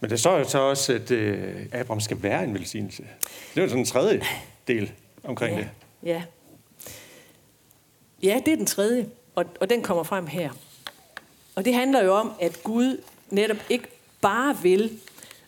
Men 0.00 0.10
det 0.10 0.20
står 0.20 0.38
jo 0.38 0.48
så 0.48 0.58
også, 0.58 0.92
at 0.92 1.10
uh, 1.10 1.80
Abraham 1.80 2.00
skal 2.00 2.22
være 2.22 2.44
en 2.44 2.54
velsignelse. 2.54 3.02
Det 3.54 3.60
er 3.60 3.62
jo 3.62 3.68
sådan 3.68 3.80
en 3.80 3.86
tredje 3.86 4.22
del 4.68 4.92
omkring 5.24 5.56
ja. 5.56 5.60
det. 5.60 5.70
Ja. 6.02 6.22
ja, 8.22 8.40
det 8.46 8.52
er 8.52 8.56
den 8.56 8.66
tredje, 8.66 9.06
og, 9.34 9.44
og 9.60 9.70
den 9.70 9.82
kommer 9.82 10.02
frem 10.02 10.26
her. 10.26 10.50
Og 11.54 11.64
det 11.64 11.74
handler 11.74 12.04
jo 12.04 12.14
om, 12.14 12.32
at 12.40 12.60
Gud 12.62 13.00
netop 13.30 13.56
ikke 13.70 13.86
bare 14.20 14.56
vil, 14.62 14.98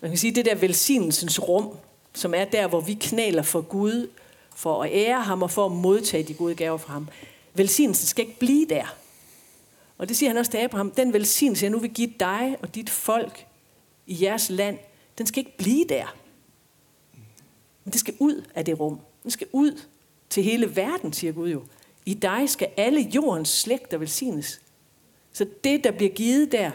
man 0.01 0.11
kan 0.11 0.19
sige, 0.19 0.35
det 0.35 0.45
der 0.45 0.55
velsignelsens 0.55 1.49
rum, 1.49 1.77
som 2.15 2.35
er 2.35 2.45
der, 2.45 2.67
hvor 2.67 2.81
vi 2.81 2.95
knæler 2.95 3.43
for 3.43 3.61
Gud 3.61 4.09
for 4.57 4.83
at 4.83 4.91
ære 4.93 5.23
ham 5.23 5.43
og 5.43 5.51
for 5.51 5.67
at 5.67 5.73
modtage 5.73 6.23
de 6.23 6.35
gode 6.35 6.55
gaver 6.55 6.77
fra 6.77 6.93
ham. 6.93 7.09
Velsignelsen 7.55 8.07
skal 8.07 8.27
ikke 8.27 8.39
blive 8.39 8.67
der. 8.67 8.97
Og 9.99 10.09
det 10.09 10.17
siger 10.17 10.31
han 10.31 10.37
også 10.37 10.51
til 10.51 10.59
Abraham. 10.59 10.91
Den 10.91 11.13
velsignelse, 11.13 11.65
jeg 11.65 11.71
nu 11.71 11.79
vil 11.79 11.91
give 11.91 12.13
dig 12.21 12.57
og 12.63 12.75
dit 12.75 12.91
folk 12.91 13.47
i 14.07 14.25
jeres 14.25 14.51
land, 14.51 14.79
den 15.19 15.27
skal 15.27 15.39
ikke 15.39 15.57
blive 15.57 15.85
der. 15.89 16.17
Men 17.85 17.93
det 17.93 18.01
skal 18.01 18.15
ud 18.19 18.45
af 18.55 18.65
det 18.65 18.81
rum. 18.81 19.01
Den 19.23 19.31
skal 19.31 19.47
ud 19.53 19.81
til 20.31 20.43
hele 20.43 20.77
verden, 20.77 21.13
siger 21.13 21.33
Gud 21.33 21.51
jo. 21.51 21.63
I 22.07 22.15
dig 22.15 22.51
skal 22.51 22.69
alle 22.77 23.01
jordens 23.01 23.49
slægter 23.49 23.99
velsignes. 23.99 24.61
Så 25.33 25.47
det, 25.65 25.85
der 25.85 25.91
bliver 25.91 26.13
givet 26.13 26.53
der, 26.53 26.71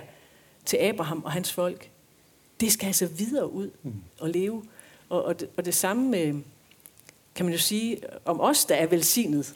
til 0.65 0.77
Abraham 0.77 1.23
og 1.23 1.31
hans 1.31 1.53
folk, 1.53 1.89
det 2.59 2.71
skal 2.71 2.87
altså 2.87 3.05
videre 3.05 3.51
ud 3.51 3.69
og 4.19 4.29
leve. 4.29 4.63
Og, 5.09 5.23
og, 5.23 5.39
det, 5.39 5.49
og 5.57 5.65
det 5.65 5.73
samme 5.73 6.09
med, 6.09 6.41
kan 7.35 7.45
man 7.45 7.53
jo 7.53 7.59
sige, 7.59 7.97
om 8.25 8.41
os, 8.41 8.65
der 8.65 8.75
er 8.75 8.87
velsignet. 8.87 9.55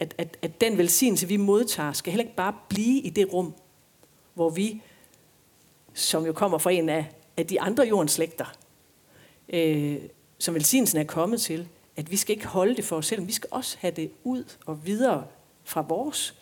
At, 0.00 0.14
at, 0.18 0.36
at 0.42 0.60
den 0.60 0.78
velsignelse, 0.78 1.28
vi 1.28 1.36
modtager, 1.36 1.92
skal 1.92 2.12
heller 2.12 2.24
ikke 2.24 2.36
bare 2.36 2.54
blive 2.68 3.00
i 3.00 3.10
det 3.10 3.32
rum, 3.32 3.54
hvor 4.34 4.50
vi, 4.50 4.82
som 5.94 6.26
jo 6.26 6.32
kommer 6.32 6.58
fra 6.58 6.70
en 6.70 6.88
af, 6.88 7.06
af 7.36 7.46
de 7.46 7.60
andre 7.60 7.84
jordens 7.84 8.12
slægter, 8.12 8.54
øh, 9.48 9.96
som 10.38 10.54
velsignelsen 10.54 10.98
er 10.98 11.04
kommet 11.04 11.40
til, 11.40 11.68
at 11.96 12.10
vi 12.10 12.16
skal 12.16 12.36
ikke 12.36 12.46
holde 12.46 12.76
det 12.76 12.84
for 12.84 12.96
os 12.96 13.06
selv, 13.06 13.26
vi 13.26 13.32
skal 13.32 13.48
også 13.52 13.76
have 13.80 13.90
det 13.90 14.10
ud 14.24 14.44
og 14.66 14.86
videre 14.86 15.24
fra 15.64 15.80
vores 15.80 16.34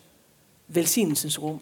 velsignelsens 0.68 1.42
rum. 1.42 1.60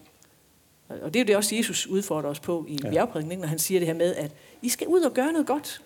Og 0.89 1.13
det 1.13 1.19
er 1.19 1.23
jo 1.23 1.27
det 1.27 1.35
også, 1.35 1.55
Jesus 1.55 1.87
udfordrer 1.87 2.29
os 2.29 2.39
på 2.39 2.65
i 2.67 2.79
ja. 2.83 2.89
bjergprædiken, 2.89 3.39
når 3.39 3.47
han 3.47 3.59
siger 3.59 3.79
det 3.79 3.87
her 3.87 3.93
med, 3.93 4.15
at 4.15 4.31
I 4.61 4.69
skal 4.69 4.87
ud 4.87 5.01
og 5.01 5.13
gøre 5.13 5.31
noget 5.31 5.47
godt. 5.47 5.81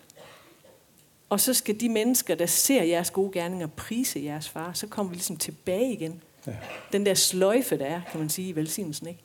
Og 1.32 1.40
så 1.40 1.54
skal 1.54 1.80
de 1.80 1.90
mennesker, 1.90 2.36
der 2.36 2.46
ser 2.46 2.84
jeres 2.84 3.12
gode 3.12 3.32
gerninger, 3.32 3.68
prise 3.68 4.24
jeres 4.24 4.50
far. 4.50 4.74
Så 4.74 4.88
kommer 4.88 5.10
vi 5.10 5.16
ligesom 5.16 5.38
tilbage 5.38 5.94
igen. 5.94 6.22
Ja. 6.48 6.52
Den 6.92 7.06
der 7.06 7.14
sløjfe, 7.14 7.78
der 7.78 7.86
er, 7.86 8.02
kan 8.12 8.20
man 8.20 8.30
sige, 8.30 8.50
i 8.50 8.56
velsignelsen. 8.56 9.08
Ikke? 9.08 9.20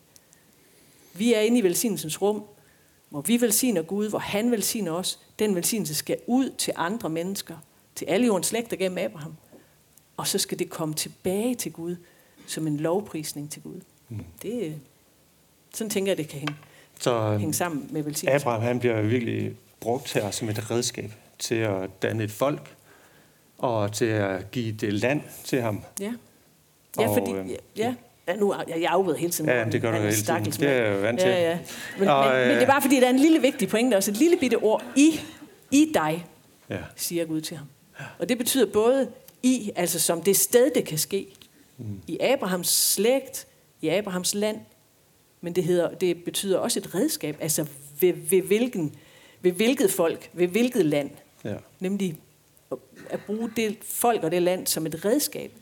Vi 1.15 1.35
er 1.35 1.41
inde 1.41 1.59
i 1.59 1.63
velsignelsens 1.63 2.23
rum, 2.23 2.45
hvor 3.09 3.21
vi 3.21 3.41
velsigner 3.41 3.83
Gud, 3.83 4.09
hvor 4.09 4.19
han 4.19 4.51
velsigner 4.51 4.93
os. 4.93 5.21
Den 5.39 5.55
velsignelse 5.55 5.95
skal 5.95 6.17
ud 6.27 6.51
til 6.51 6.73
andre 6.77 7.09
mennesker, 7.09 7.57
til 7.95 8.05
alle 8.05 8.27
jordens 8.27 8.47
slægter 8.47 8.77
gennem 8.77 8.99
Abraham. 8.99 9.35
Og 10.17 10.27
så 10.27 10.39
skal 10.39 10.59
det 10.59 10.71
komme 10.71 10.95
tilbage 10.95 11.55
til 11.55 11.73
Gud, 11.73 11.97
som 12.47 12.67
en 12.67 12.77
lovprisning 12.77 13.51
til 13.51 13.63
Gud. 13.63 13.81
Mm. 14.09 14.25
Det, 14.43 14.81
sådan 15.75 15.91
tænker 15.91 16.11
jeg, 16.11 16.17
det 16.17 16.29
kan 16.29 16.39
hænge, 16.39 16.57
så, 17.01 17.37
hænge 17.39 17.55
sammen 17.55 17.89
med 17.91 18.03
velsignelse. 18.03 18.43
Abraham 18.43 18.63
han 18.63 18.79
bliver 18.79 19.03
virkelig 19.03 19.57
brugt 19.81 20.13
her 20.13 20.31
som 20.31 20.49
et 20.49 20.71
redskab 20.71 21.11
til 21.39 21.55
at 21.55 22.03
danne 22.03 22.25
et 22.25 22.31
folk, 22.31 22.77
og 23.59 23.93
til 23.93 24.05
at 24.05 24.51
give 24.51 24.73
det 24.73 24.93
land 24.93 25.21
til 25.45 25.61
ham. 25.61 25.83
Ja, 26.01 26.13
ja 26.99 27.09
og, 27.09 27.15
fordi... 27.19 27.33
Øh, 27.33 27.51
ja, 27.51 27.57
ja. 27.77 27.95
Ja, 28.29 28.37
nu, 28.37 28.55
jeg, 28.69 28.81
jeg 28.81 28.91
afbryder 28.91 29.19
hele 29.19 29.33
tiden. 29.33 29.51
Ja, 29.51 29.65
det 29.65 29.83
gør 29.83 29.91
du 29.91 29.97
hele 29.97 30.13
tiden. 30.13 30.45
Det 30.45 30.63
er 30.63 30.71
jeg 30.71 31.03
vant 31.03 31.21
til. 31.21 31.29
Ja, 31.29 31.51
ja. 31.51 31.59
Men, 31.99 32.09
og, 32.09 32.25
men, 32.25 32.35
øh, 32.35 32.47
men 32.47 32.57
det 32.57 32.63
er 32.63 32.67
bare 32.67 32.83
fordi, 32.83 33.01
der 33.01 33.07
er 33.07 33.11
en 33.11 33.19
lille 33.19 33.41
vigtig 33.41 33.69
pointe 33.69 33.95
også. 33.95 34.11
Et 34.11 34.17
lille 34.17 34.37
bitte 34.37 34.57
ord. 34.57 34.85
I, 34.97 35.21
i 35.71 35.91
dig, 35.95 36.27
ja. 36.71 36.79
siger 36.97 37.25
Gud 37.25 37.41
til 37.41 37.57
ham. 37.57 37.67
Og 38.19 38.29
det 38.29 38.39
betyder 38.39 38.67
både 38.67 39.09
i, 39.43 39.73
altså 39.77 40.01
som 40.01 40.23
det 40.23 40.37
sted, 40.37 40.71
det 40.75 40.85
kan 40.85 40.99
ske. 40.99 41.27
Mm. 41.79 42.01
I 42.07 42.19
Abrahams 42.21 42.69
slægt, 42.69 43.47
i 43.81 43.89
Abrahams 43.89 44.35
land. 44.35 44.61
Men 45.41 45.55
det, 45.55 45.65
hedder, 45.65 45.95
det 45.95 46.25
betyder 46.25 46.59
også 46.59 46.81
et 46.81 46.95
redskab. 46.95 47.37
Altså 47.41 47.67
ved, 48.01 48.13
ved, 48.13 48.43
hvilken, 48.43 48.95
ved 49.41 49.53
hvilket 49.53 49.91
folk, 49.93 50.31
ved 50.33 50.47
hvilket 50.47 50.87
land. 50.87 51.11
Ja. 51.47 51.57
Nemlig 51.81 52.17
at 53.11 53.21
bruge 53.27 53.51
det 53.57 53.77
folk 53.83 54.25
og 54.25 54.31
det 54.31 54.43
land 54.43 54.67
som 54.67 54.87
et 54.87 55.05
redskab. 55.05 55.53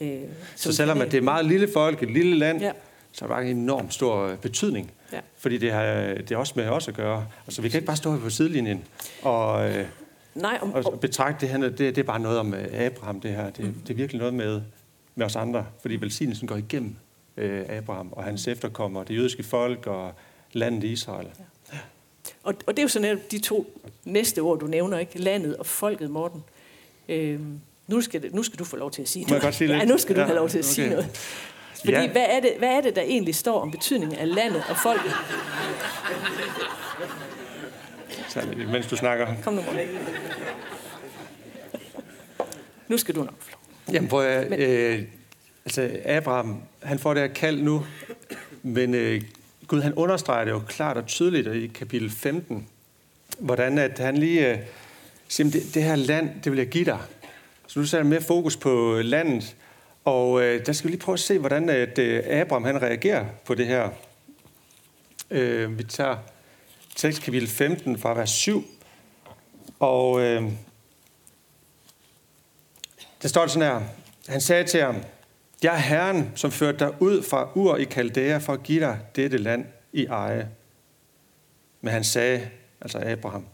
Øh, 0.00 0.20
så 0.56 0.72
selvom 0.72 1.00
at 1.00 1.12
det 1.12 1.18
er 1.18 1.22
meget 1.22 1.46
lille 1.46 1.68
folk, 1.72 2.02
et 2.02 2.10
lille 2.10 2.38
land, 2.38 2.60
ja. 2.60 2.72
så 3.12 3.24
er 3.24 3.28
der 3.28 3.36
en 3.36 3.56
enormt 3.56 3.94
stor 3.94 4.26
øh, 4.26 4.38
betydning. 4.38 4.92
Ja. 5.12 5.20
Fordi 5.36 5.58
det 5.58 5.72
har, 5.72 5.84
det 6.14 6.30
er 6.30 6.36
også 6.36 6.52
med 6.56 6.68
os 6.68 6.88
at 6.88 6.94
gøre. 6.94 7.26
Altså, 7.46 7.62
vi 7.62 7.68
kan 7.68 7.78
ikke 7.78 7.86
bare 7.86 7.96
stå 7.96 8.12
her 8.12 8.20
på 8.20 8.30
sidelinjen 8.30 8.84
og, 9.22 9.70
øh, 9.70 9.86
Nej, 10.34 10.58
om, 10.62 10.72
og 10.72 11.00
betragte 11.00 11.40
det 11.40 11.48
her. 11.48 11.58
Det, 11.58 11.78
det 11.78 11.98
er 11.98 12.02
bare 12.02 12.20
noget 12.20 12.38
om 12.38 12.54
øh, 12.54 12.66
Abraham, 12.72 13.20
det 13.20 13.30
her. 13.30 13.50
Det, 13.50 13.64
mm. 13.64 13.74
det 13.74 13.90
er 13.90 13.94
virkelig 13.94 14.18
noget 14.18 14.34
med, 14.34 14.62
med 15.14 15.26
os 15.26 15.36
andre. 15.36 15.66
Fordi 15.80 15.96
velsignelsen 15.96 16.48
går 16.48 16.56
igennem 16.56 16.96
øh, 17.36 17.64
Abraham 17.68 18.12
og 18.12 18.24
hans 18.24 18.48
efterkommere, 18.48 19.04
det 19.08 19.16
jødiske 19.16 19.42
folk 19.42 19.86
og 19.86 20.12
landet 20.52 20.84
Israel. 20.84 21.28
Ja. 21.38 21.44
Og, 22.42 22.54
og 22.66 22.76
det 22.76 22.78
er 22.78 22.82
jo 22.82 22.88
sådan 22.88 23.20
de 23.30 23.38
to 23.38 23.80
næste 24.04 24.38
ord, 24.40 24.58
du 24.58 24.66
nævner, 24.66 24.98
ikke? 24.98 25.18
Landet 25.18 25.56
og 25.56 25.66
folket, 25.66 26.10
Morten. 26.10 26.44
Øhm, 27.08 27.60
nu, 27.86 28.00
skal 28.00 28.22
det, 28.22 28.34
nu 28.34 28.42
skal 28.42 28.58
du 28.58 28.64
få 28.64 28.76
lov 28.76 28.90
til 28.90 29.02
at 29.02 29.08
sige 29.08 29.22
noget. 29.22 29.30
Må 29.30 29.34
jeg 29.34 29.42
godt 29.42 29.54
sige 29.54 29.68
lidt? 29.68 29.78
Ja, 29.78 29.84
nu 29.84 29.98
skal 29.98 30.16
du 30.16 30.20
ja, 30.20 30.26
have 30.26 30.36
lov 30.36 30.48
til 30.48 30.58
at 30.58 30.64
okay. 30.64 30.72
sige 30.72 30.90
noget. 30.90 31.06
Fordi 31.80 31.92
ja. 31.92 32.10
hvad, 32.12 32.26
er 32.28 32.40
det, 32.40 32.52
hvad 32.58 32.68
er 32.68 32.80
det, 32.80 32.96
der 32.96 33.02
egentlig 33.02 33.34
står 33.34 33.60
om 33.60 33.70
betydningen 33.70 34.18
af 34.18 34.34
landet 34.34 34.62
og 34.68 34.76
folket? 34.76 35.12
Så, 38.28 38.42
mens 38.72 38.86
du 38.86 38.96
snakker. 38.96 39.26
Kom 39.42 39.54
nu, 39.54 39.62
Morten. 39.62 39.88
Nu 42.88 42.98
skal 42.98 43.14
du 43.14 43.20
nok 43.20 43.34
få 43.38 43.56
Jamen, 43.92 44.08
prøv 44.08 44.26
at, 44.26 44.50
Men, 44.50 44.60
øh, 44.60 45.02
altså 45.64 45.90
Abraham, 46.04 46.62
han 46.82 46.98
får 46.98 47.14
det 47.14 47.22
her 47.22 47.28
kald 47.28 47.62
nu, 47.62 47.86
men 48.62 48.94
øh, 48.94 49.22
Gud 49.68 49.82
han 49.82 49.94
understreger 49.94 50.44
det 50.44 50.50
jo 50.50 50.62
klart 50.68 50.96
og 50.96 51.06
tydeligt 51.06 51.46
i 51.46 51.66
kapitel 51.66 52.10
15, 52.10 52.68
hvordan 53.38 53.78
at 53.78 53.98
han 53.98 54.16
lige 54.16 54.52
øh, 54.52 54.58
siger, 55.28 55.50
det, 55.50 55.74
det 55.74 55.82
her 55.82 55.96
land, 55.96 56.42
det 56.44 56.52
vil 56.52 56.58
jeg 56.58 56.68
give 56.68 56.84
dig. 56.84 56.98
Så 57.66 57.78
nu 57.78 57.86
sætter 57.86 58.04
han 58.04 58.10
mere 58.10 58.20
fokus 58.20 58.56
på 58.56 58.96
øh, 58.96 59.04
landet, 59.04 59.56
og 60.04 60.42
øh, 60.42 60.66
der 60.66 60.72
skal 60.72 60.88
vi 60.88 60.92
lige 60.92 61.00
prøve 61.00 61.14
at 61.14 61.20
se, 61.20 61.38
hvordan 61.38 61.68
at, 61.68 61.98
øh, 61.98 62.22
Abraham 62.26 62.64
han 62.64 62.82
reagerer 62.82 63.24
på 63.44 63.54
det 63.54 63.66
her. 63.66 63.88
Øh, 65.30 65.78
vi 65.78 65.84
tager 65.84 66.16
tekst 66.96 67.22
kapitel 67.22 67.48
15 67.48 67.98
fra 67.98 68.14
vers 68.14 68.30
7, 68.30 68.64
og 69.78 70.20
øh, 70.20 70.42
der 73.22 73.28
står 73.28 73.42
det 73.42 73.50
sådan 73.50 73.68
her. 73.68 73.82
Han 74.28 74.40
sagde 74.40 74.64
til 74.64 74.82
ham, 74.82 74.96
jeg 75.62 75.74
er 75.74 75.78
Herren, 75.78 76.32
som 76.34 76.50
førte 76.50 76.78
dig 76.78 77.02
ud 77.02 77.22
fra 77.22 77.48
Ur 77.54 77.76
i 77.76 77.84
Kaldæa 77.84 78.38
for 78.38 78.52
at 78.52 78.62
give 78.62 78.80
dig 78.80 78.98
dette 79.16 79.38
land 79.38 79.64
i 79.92 80.04
eje. 80.04 80.48
Men 81.80 81.92
han 81.92 82.04
sagde, 82.04 82.48
altså 82.80 82.98
Abraham, 82.98 83.46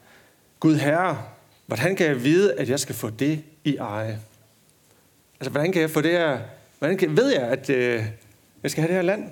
Gud 0.60 0.76
Herre, 0.76 1.22
hvordan 1.66 1.96
kan 1.96 2.06
jeg 2.06 2.24
vide, 2.24 2.54
at 2.54 2.68
jeg 2.68 2.80
skal 2.80 2.94
få 2.94 3.10
det 3.10 3.44
i 3.64 3.76
eje? 3.76 4.20
Altså, 5.40 5.50
hvordan 5.50 5.72
kan 5.72 5.82
jeg 5.82 5.90
få 5.90 6.00
det 6.00 6.10
her, 6.10 6.40
hvordan 6.78 6.96
kan, 6.96 7.16
ved 7.16 7.32
jeg, 7.32 7.42
at 7.42 7.70
øh, 7.70 8.04
jeg 8.62 8.70
skal 8.70 8.82
have 8.82 8.88
det 8.88 8.96
her 8.96 9.02
land? 9.02 9.24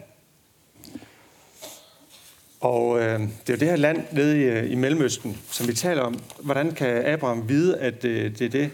Og 2.61 3.01
øh, 3.01 3.21
det 3.21 3.49
er 3.49 3.53
jo 3.53 3.57
det 3.57 3.69
her 3.69 3.77
land 3.77 4.05
nede 4.13 4.41
i, 4.41 4.43
øh, 4.43 4.73
i 4.73 4.75
Mellemøsten, 4.75 5.39
som 5.51 5.69
vi 5.69 5.75
taler 5.75 6.03
om. 6.03 6.21
Hvordan 6.43 6.71
kan 6.71 7.07
Abraham 7.07 7.49
vide, 7.49 7.79
at 7.79 8.05
øh, 8.05 8.39
det 8.39 8.43
er 8.43 8.49
det, 8.49 8.71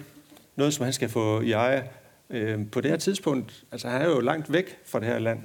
noget, 0.56 0.74
som 0.74 0.84
han 0.84 0.92
skal 0.92 1.08
få 1.08 1.40
i 1.40 1.52
eje? 1.52 1.84
Øh, 2.30 2.70
på 2.72 2.80
det 2.80 2.90
her 2.90 2.98
tidspunkt, 2.98 3.64
altså 3.72 3.88
han 3.88 4.02
er 4.02 4.06
jo 4.06 4.20
langt 4.20 4.52
væk 4.52 4.78
fra 4.84 5.00
det 5.00 5.08
her 5.08 5.18
land. 5.18 5.38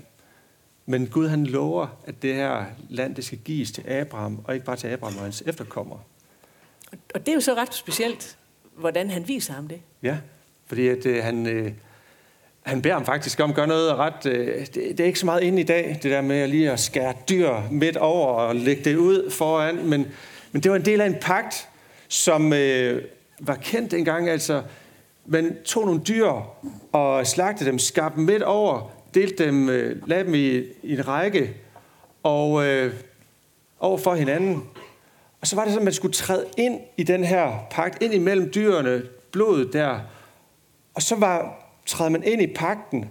Men 0.85 1.07
Gud 1.07 1.27
han 1.27 1.45
lover, 1.45 1.87
at 2.05 2.21
det 2.21 2.35
her 2.35 2.65
land, 2.89 3.15
det 3.15 3.25
skal 3.25 3.37
gives 3.37 3.71
til 3.71 3.83
Abraham, 3.87 4.39
og 4.43 4.53
ikke 4.53 4.65
bare 4.65 4.75
til 4.75 4.87
Abraham 4.87 5.17
og 5.17 5.23
hans 5.23 5.43
efterkommere. 5.45 5.99
Og 7.13 7.19
det 7.19 7.27
er 7.27 7.33
jo 7.33 7.41
så 7.41 7.53
ret 7.53 7.73
specielt, 7.73 8.37
hvordan 8.75 9.09
han 9.09 9.27
viser 9.27 9.53
ham 9.53 9.67
det. 9.67 9.81
Ja, 10.03 10.17
fordi 10.65 10.87
at, 10.87 11.05
øh, 11.05 11.23
han, 11.23 11.47
øh, 11.47 11.71
han 12.61 12.81
beder 12.81 12.93
ham 12.95 13.05
faktisk 13.05 13.39
om 13.39 13.49
at 13.49 13.55
gøre 13.55 13.67
noget 13.67 13.95
ret... 13.95 14.25
Øh, 14.25 14.59
det, 14.59 14.75
det 14.75 14.99
er 14.99 15.05
ikke 15.05 15.19
så 15.19 15.25
meget 15.25 15.43
inde 15.43 15.61
i 15.61 15.65
dag, 15.65 15.99
det 16.03 16.11
der 16.11 16.21
med 16.21 16.47
lige 16.47 16.71
at 16.71 16.79
skære 16.79 17.13
dyr 17.29 17.61
midt 17.71 17.97
over 17.97 18.27
og 18.27 18.55
lægge 18.55 18.83
det 18.83 18.95
ud 18.95 19.31
foran, 19.31 19.75
men, 19.75 20.07
men 20.51 20.63
det 20.63 20.71
var 20.71 20.77
en 20.77 20.85
del 20.85 21.01
af 21.01 21.05
en 21.05 21.15
pagt, 21.21 21.67
som 22.07 22.53
øh, 22.53 23.03
var 23.39 23.55
kendt 23.55 23.93
engang, 23.93 24.29
altså 24.29 24.63
man 25.25 25.57
tog 25.65 25.85
nogle 25.85 26.01
dyr 26.07 26.31
og 26.91 27.27
slagtede 27.27 27.69
dem, 27.69 27.79
skabte 27.79 28.17
dem 28.17 28.25
midt 28.25 28.43
over, 28.43 28.91
delte 29.13 29.45
dem, 29.45 29.69
øh, 29.69 30.07
lagde 30.07 30.23
dem 30.23 30.33
i, 30.33 30.57
i 30.83 30.93
en 30.93 31.07
række 31.07 31.55
og 32.23 32.65
øh, 32.65 32.93
over 33.79 33.97
for 33.97 34.15
hinanden. 34.15 34.63
Og 35.41 35.47
så 35.47 35.55
var 35.55 35.63
det 35.63 35.73
sådan, 35.73 35.81
at 35.81 35.85
man 35.85 35.93
skulle 35.93 36.13
træde 36.13 36.45
ind 36.57 36.79
i 36.97 37.03
den 37.03 37.23
her 37.23 37.67
pagt, 37.71 38.03
ind 38.03 38.13
imellem 38.13 38.51
dyrene, 38.55 39.03
blodet 39.31 39.73
der. 39.73 39.99
Og 40.93 41.01
så 41.01 41.15
var, 41.15 41.65
træder 41.85 42.09
man 42.09 42.23
ind 42.23 42.41
i 42.41 42.47
pakten, 42.47 43.09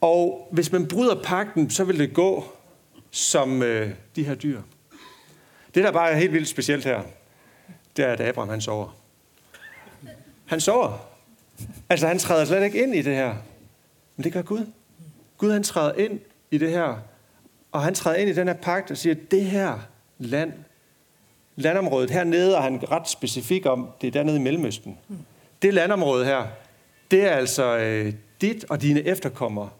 og 0.00 0.48
hvis 0.52 0.72
man 0.72 0.88
bryder 0.88 1.22
pakten, 1.22 1.70
så 1.70 1.84
vil 1.84 1.98
det 1.98 2.14
gå 2.14 2.44
som 3.10 3.62
øh, 3.62 3.90
de 4.16 4.24
her 4.24 4.34
dyr. 4.34 4.60
Det, 5.74 5.84
der 5.84 5.92
bare 5.92 6.10
er 6.10 6.16
helt 6.16 6.32
vildt 6.32 6.48
specielt 6.48 6.84
her, 6.84 7.02
det 7.96 8.04
er, 8.04 8.12
at 8.12 8.20
Abraham 8.20 8.48
han 8.48 8.60
sover. 8.60 8.96
Han 10.46 10.60
sover. 10.60 11.09
Altså, 11.88 12.06
han 12.06 12.18
træder 12.18 12.44
slet 12.44 12.64
ikke 12.64 12.82
ind 12.82 12.94
i 12.94 13.02
det 13.02 13.14
her. 13.14 13.34
Men 14.16 14.24
det 14.24 14.32
gør 14.32 14.42
Gud. 14.42 14.66
Gud, 15.38 15.52
han 15.52 15.62
træder 15.62 15.94
ind 15.94 16.20
i 16.50 16.58
det 16.58 16.70
her. 16.70 17.02
Og 17.72 17.82
han 17.82 17.94
træder 17.94 18.16
ind 18.16 18.30
i 18.30 18.32
den 18.32 18.46
her 18.46 18.54
pagt 18.54 18.90
og 18.90 18.96
siger, 18.96 19.14
det 19.30 19.44
her 19.44 19.78
land, 20.18 20.52
landområdet 21.56 22.10
hernede, 22.10 22.56
og 22.56 22.62
han 22.62 22.74
er 22.74 22.92
ret 22.92 23.08
specifik 23.08 23.66
om, 23.66 23.88
det 24.00 24.06
er 24.06 24.10
dernede 24.10 24.36
i 24.36 24.40
Mellemøsten. 24.40 24.98
Det 25.62 25.74
landområde 25.74 26.24
her, 26.24 26.46
det 27.10 27.24
er 27.24 27.30
altså 27.30 27.78
øh, 27.78 28.14
dit 28.40 28.64
og 28.68 28.82
dine 28.82 29.02
efterkommere. 29.02 29.70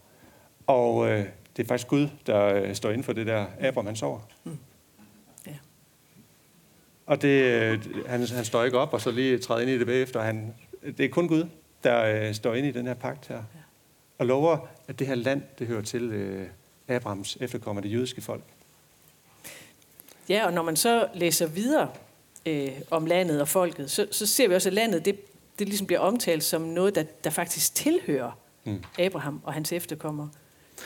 Og 0.66 1.10
øh, 1.10 1.24
det 1.56 1.62
er 1.62 1.66
faktisk 1.66 1.88
Gud, 1.88 2.08
der 2.26 2.54
øh, 2.54 2.74
står 2.74 2.88
inden 2.88 3.04
for 3.04 3.12
det 3.12 3.26
der. 3.26 3.46
Abraham, 3.60 3.86
han 3.86 3.96
sover. 3.96 4.20
Mm. 4.44 4.58
Ja. 5.46 5.52
Og 7.06 7.22
det, 7.22 7.42
øh, 7.42 7.78
han, 8.06 8.26
han 8.26 8.44
står 8.44 8.64
ikke 8.64 8.78
op 8.78 8.92
og 8.92 9.00
så 9.00 9.10
lige 9.10 9.38
træder 9.38 9.60
ind 9.60 9.70
i 9.70 9.78
det 9.78 9.86
bagefter. 9.86 10.20
Han, 10.20 10.54
det 10.98 11.04
er 11.04 11.08
kun 11.08 11.28
Gud, 11.28 11.44
der 11.84 12.28
øh, 12.28 12.34
står 12.34 12.54
inde 12.54 12.68
i 12.68 12.72
den 12.72 12.86
her 12.86 12.94
pagt 12.94 13.26
her. 13.26 13.42
Og 14.18 14.26
lover, 14.26 14.58
at 14.88 14.98
det 14.98 15.06
her 15.06 15.14
land, 15.14 15.42
det 15.58 15.66
hører 15.66 15.82
til 15.82 16.02
øh, 16.02 16.46
Abrahams 16.88 17.38
efterkommende, 17.40 17.88
det 17.88 17.94
jødiske 17.94 18.20
folk. 18.20 18.42
Ja, 20.28 20.46
og 20.46 20.52
når 20.52 20.62
man 20.62 20.76
så 20.76 21.08
læser 21.14 21.46
videre 21.46 21.90
øh, 22.46 22.70
om 22.90 23.06
landet 23.06 23.40
og 23.40 23.48
folket, 23.48 23.90
så, 23.90 24.06
så 24.10 24.26
ser 24.26 24.48
vi 24.48 24.54
også, 24.54 24.68
at 24.68 24.72
landet 24.72 25.04
det, 25.04 25.20
det 25.58 25.68
ligesom 25.68 25.86
bliver 25.86 26.00
omtalt 26.00 26.44
som 26.44 26.62
noget, 26.62 26.94
der, 26.94 27.04
der 27.24 27.30
faktisk 27.30 27.74
tilhører 27.74 28.38
mm. 28.64 28.84
Abraham 28.98 29.40
og 29.44 29.52
hans 29.52 29.72
efterkommere. 29.72 30.30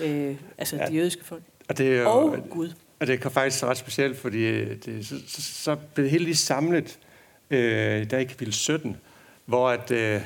Øh, 0.00 0.36
altså 0.58 0.76
ja. 0.76 0.86
de 0.86 0.94
jødiske 0.94 1.24
folk. 1.24 1.42
Og, 1.68 1.78
det 1.78 1.88
er 1.88 2.00
jo, 2.00 2.08
og 2.08 2.38
Gud. 2.50 2.72
Og 3.00 3.06
det 3.06 3.24
er 3.24 3.28
faktisk 3.28 3.64
ret 3.64 3.76
specielt, 3.76 4.18
fordi 4.18 4.38
øh, 4.38 4.76
det, 4.84 5.06
så, 5.06 5.14
så, 5.28 5.42
så 5.42 5.76
bliver 5.76 6.04
det 6.04 6.10
hele 6.10 6.24
lige 6.24 6.36
samlet 6.36 6.98
øh, 7.50 8.10
der 8.10 8.18
i 8.18 8.24
kapitel 8.24 8.54
17, 8.54 8.96
hvor 9.44 9.70
at 9.70 9.90
øh, 9.90 10.20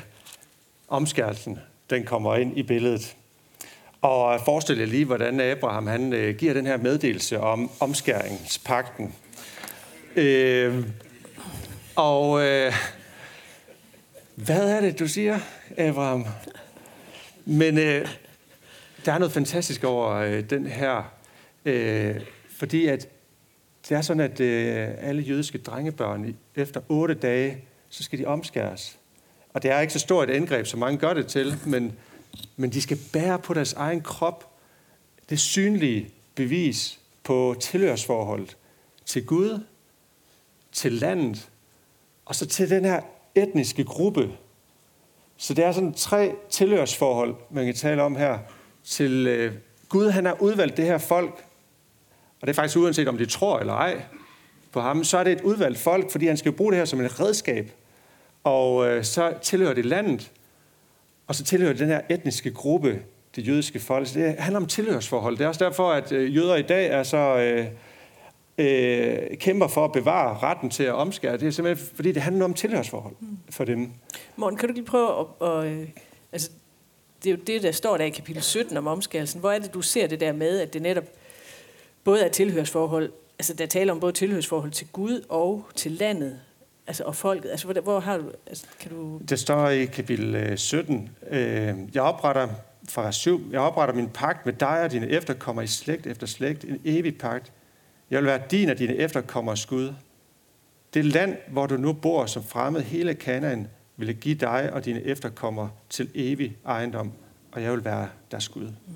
omskærelsen 0.89 1.59
den 1.89 2.05
kommer 2.05 2.35
ind 2.35 2.57
i 2.57 2.63
billedet. 2.63 3.15
Og 4.01 4.41
forestil 4.45 4.77
jer 4.77 4.85
lige, 4.85 5.05
hvordan 5.05 5.39
Abraham 5.39 5.87
han, 5.87 6.13
øh, 6.13 6.35
giver 6.35 6.53
den 6.53 6.65
her 6.65 6.77
meddelelse 6.77 7.39
om 7.39 7.71
omskæringspakten. 7.79 9.15
Øh, 10.15 10.85
og 11.95 12.41
øh, 12.41 12.73
hvad 14.35 14.71
er 14.71 14.81
det, 14.81 14.99
du 14.99 15.07
siger, 15.07 15.39
Abraham? 15.77 16.25
Men 17.45 17.77
øh, 17.77 18.07
der 19.05 19.13
er 19.13 19.17
noget 19.17 19.31
fantastisk 19.31 19.83
over 19.83 20.13
øh, 20.13 20.49
den 20.49 20.65
her, 20.65 21.13
øh, 21.65 22.15
fordi 22.57 22.87
at 22.87 23.09
det 23.89 23.97
er 23.97 24.01
sådan, 24.01 24.21
at 24.21 24.39
øh, 24.39 24.87
alle 24.97 25.21
jødiske 25.21 25.57
drengebørn 25.57 26.35
efter 26.55 26.81
otte 26.89 27.13
dage, 27.13 27.63
så 27.89 28.03
skal 28.03 28.19
de 28.19 28.25
omskæres. 28.25 28.98
Og 29.53 29.63
det 29.63 29.71
er 29.71 29.79
ikke 29.79 29.93
så 29.93 29.99
stort 29.99 30.29
et 30.29 30.35
indgreb, 30.35 30.65
som 30.65 30.79
mange 30.79 30.97
gør 30.97 31.13
det 31.13 31.27
til, 31.27 31.55
men, 31.65 31.93
men 32.55 32.69
de 32.69 32.81
skal 32.81 32.97
bære 33.13 33.39
på 33.39 33.53
deres 33.53 33.73
egen 33.73 34.01
krop 34.01 34.49
det 35.29 35.39
synlige 35.39 36.09
bevis 36.35 36.99
på 37.23 37.55
tilhørsforholdet 37.59 38.57
til 39.05 39.25
Gud, 39.25 39.63
til 40.71 40.91
landet, 40.91 41.49
og 42.25 42.35
så 42.35 42.45
til 42.45 42.69
den 42.69 42.85
her 42.85 43.01
etniske 43.35 43.83
gruppe. 43.83 44.31
Så 45.37 45.53
det 45.53 45.65
er 45.65 45.71
sådan 45.71 45.93
tre 45.93 46.35
tilhørsforhold, 46.49 47.35
man 47.51 47.65
kan 47.65 47.75
tale 47.75 48.03
om 48.03 48.15
her. 48.15 48.39
Til 48.83 49.27
øh, 49.27 49.53
Gud, 49.89 50.09
han 50.09 50.25
har 50.25 50.41
udvalgt 50.41 50.77
det 50.77 50.85
her 50.85 50.97
folk, 50.97 51.45
og 52.41 52.47
det 52.47 52.49
er 52.49 52.53
faktisk 52.53 52.77
uanset 52.77 53.07
om 53.07 53.17
de 53.17 53.25
tror 53.25 53.59
eller 53.59 53.73
ej 53.73 54.01
på 54.71 54.81
ham, 54.81 55.03
så 55.03 55.17
er 55.17 55.23
det 55.23 55.33
et 55.33 55.41
udvalgt 55.41 55.79
folk, 55.79 56.11
fordi 56.11 56.27
han 56.27 56.37
skal 56.37 56.51
bruge 56.51 56.71
det 56.71 56.77
her 56.77 56.85
som 56.85 57.01
et 57.01 57.19
redskab. 57.19 57.71
Og 58.43 58.87
øh, 58.87 59.03
så 59.03 59.33
tilhører 59.41 59.73
det 59.73 59.85
landet, 59.85 60.31
og 61.27 61.35
så 61.35 61.43
tilhører 61.43 61.73
den 61.73 61.87
her 61.87 62.01
etniske 62.09 62.51
gruppe, 62.51 63.01
det 63.35 63.47
jødiske 63.47 63.79
folk. 63.79 64.07
Så 64.07 64.19
det 64.19 64.35
handler 64.39 64.59
om 64.59 64.67
tilhørsforhold. 64.67 65.37
Det 65.37 65.43
er 65.43 65.47
også 65.47 65.65
derfor, 65.65 65.91
at 65.91 66.11
øh, 66.11 66.35
jøder 66.35 66.55
i 66.55 66.61
dag 66.61 66.87
er 66.87 67.03
så... 67.03 67.17
Øh, 67.17 67.65
øh, 68.59 69.37
kæmper 69.37 69.67
for 69.67 69.85
at 69.85 69.91
bevare 69.91 70.37
retten 70.37 70.69
til 70.69 70.83
at 70.83 70.93
omskære. 70.93 71.37
Det 71.37 71.47
er 71.47 71.51
simpelthen, 71.51 71.87
fordi 71.95 72.11
det 72.11 72.21
handler 72.21 72.45
om 72.45 72.53
tilhørsforhold 72.53 73.15
for 73.49 73.65
dem. 73.65 73.91
Morten, 74.35 74.59
kan 74.59 74.69
du 74.69 74.73
lige 74.73 74.85
prøve 74.85 75.19
at... 75.19 75.47
at 75.47 75.65
øh, 75.65 75.87
altså, 76.31 76.51
det 77.23 77.29
er 77.29 77.31
jo 77.31 77.41
det, 77.47 77.63
der 77.63 77.71
står 77.71 77.97
der 77.97 78.05
i 78.05 78.09
kapitel 78.09 78.43
17 78.43 78.77
om 78.77 78.87
omskærelsen. 78.87 79.39
Hvor 79.39 79.51
er 79.51 79.59
det, 79.59 79.73
du 79.73 79.81
ser 79.81 80.07
det 80.07 80.19
der 80.19 80.31
med, 80.31 80.59
at 80.59 80.73
det 80.73 80.81
netop 80.81 81.03
både 82.03 82.25
er 82.25 82.29
tilhørsforhold, 82.29 83.11
altså 83.39 83.53
der 83.53 83.65
taler 83.65 83.93
om 83.93 83.99
både 83.99 84.11
tilhørsforhold 84.11 84.71
til 84.71 84.87
Gud 84.87 85.25
og 85.29 85.65
til 85.75 85.91
landet, 85.91 86.39
altså 86.89 87.03
og 87.03 87.15
folket. 87.15 87.49
Altså 87.49 87.65
hvor, 87.65 87.81
hvor 87.81 87.99
har 87.99 88.17
du, 88.17 88.31
altså, 88.47 88.65
kan 88.79 88.91
du... 88.91 89.21
Det 89.29 89.39
står 89.39 89.69
i 89.69 89.85
kapitel 89.85 90.57
17. 90.57 91.09
Øh, 91.29 91.75
jeg 91.93 92.01
opretter 92.01 92.47
fra 92.89 93.11
7. 93.11 93.41
Jeg 93.51 93.59
opretter 93.59 93.95
min 93.95 94.09
pagt 94.09 94.45
med 94.45 94.53
dig 94.53 94.81
og 94.81 94.91
dine 94.91 95.07
efterkommere 95.07 95.63
i 95.63 95.67
slægt 95.67 96.07
efter 96.07 96.27
slægt, 96.27 96.63
en 96.63 96.81
evig 96.85 97.17
pagt. 97.17 97.51
Jeg 98.09 98.19
vil 98.19 98.25
være 98.25 98.41
din 98.51 98.69
og 98.69 98.79
dine 98.79 98.95
efterkommers 98.95 99.65
Gud. 99.65 99.93
Det 100.93 101.05
land, 101.05 101.37
hvor 101.47 101.65
du 101.65 101.77
nu 101.77 101.93
bor 101.93 102.25
som 102.25 102.43
fremmed, 102.43 102.81
hele 102.81 103.13
Kanaan, 103.13 103.67
vil 103.97 104.07
jeg 104.07 104.15
give 104.15 104.35
dig 104.35 104.73
og 104.73 104.85
dine 104.85 105.03
efterkommere 105.03 105.69
til 105.89 106.09
evig 106.15 106.57
ejendom, 106.65 107.11
og 107.51 107.63
jeg 107.63 107.71
vil 107.71 107.85
være 107.85 108.09
deres 108.31 108.49
Gud. 108.49 108.63
Mm. 108.63 108.93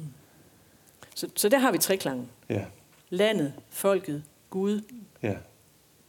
Så, 1.15 1.27
så 1.35 1.49
der 1.49 1.57
har 1.57 1.71
vi 1.71 1.77
tre 1.77 1.97
klange. 1.97 2.27
Ja 2.49 2.63
landet, 3.13 3.53
folket, 3.69 4.23
Gud, 4.49 4.81
ja. 5.23 5.35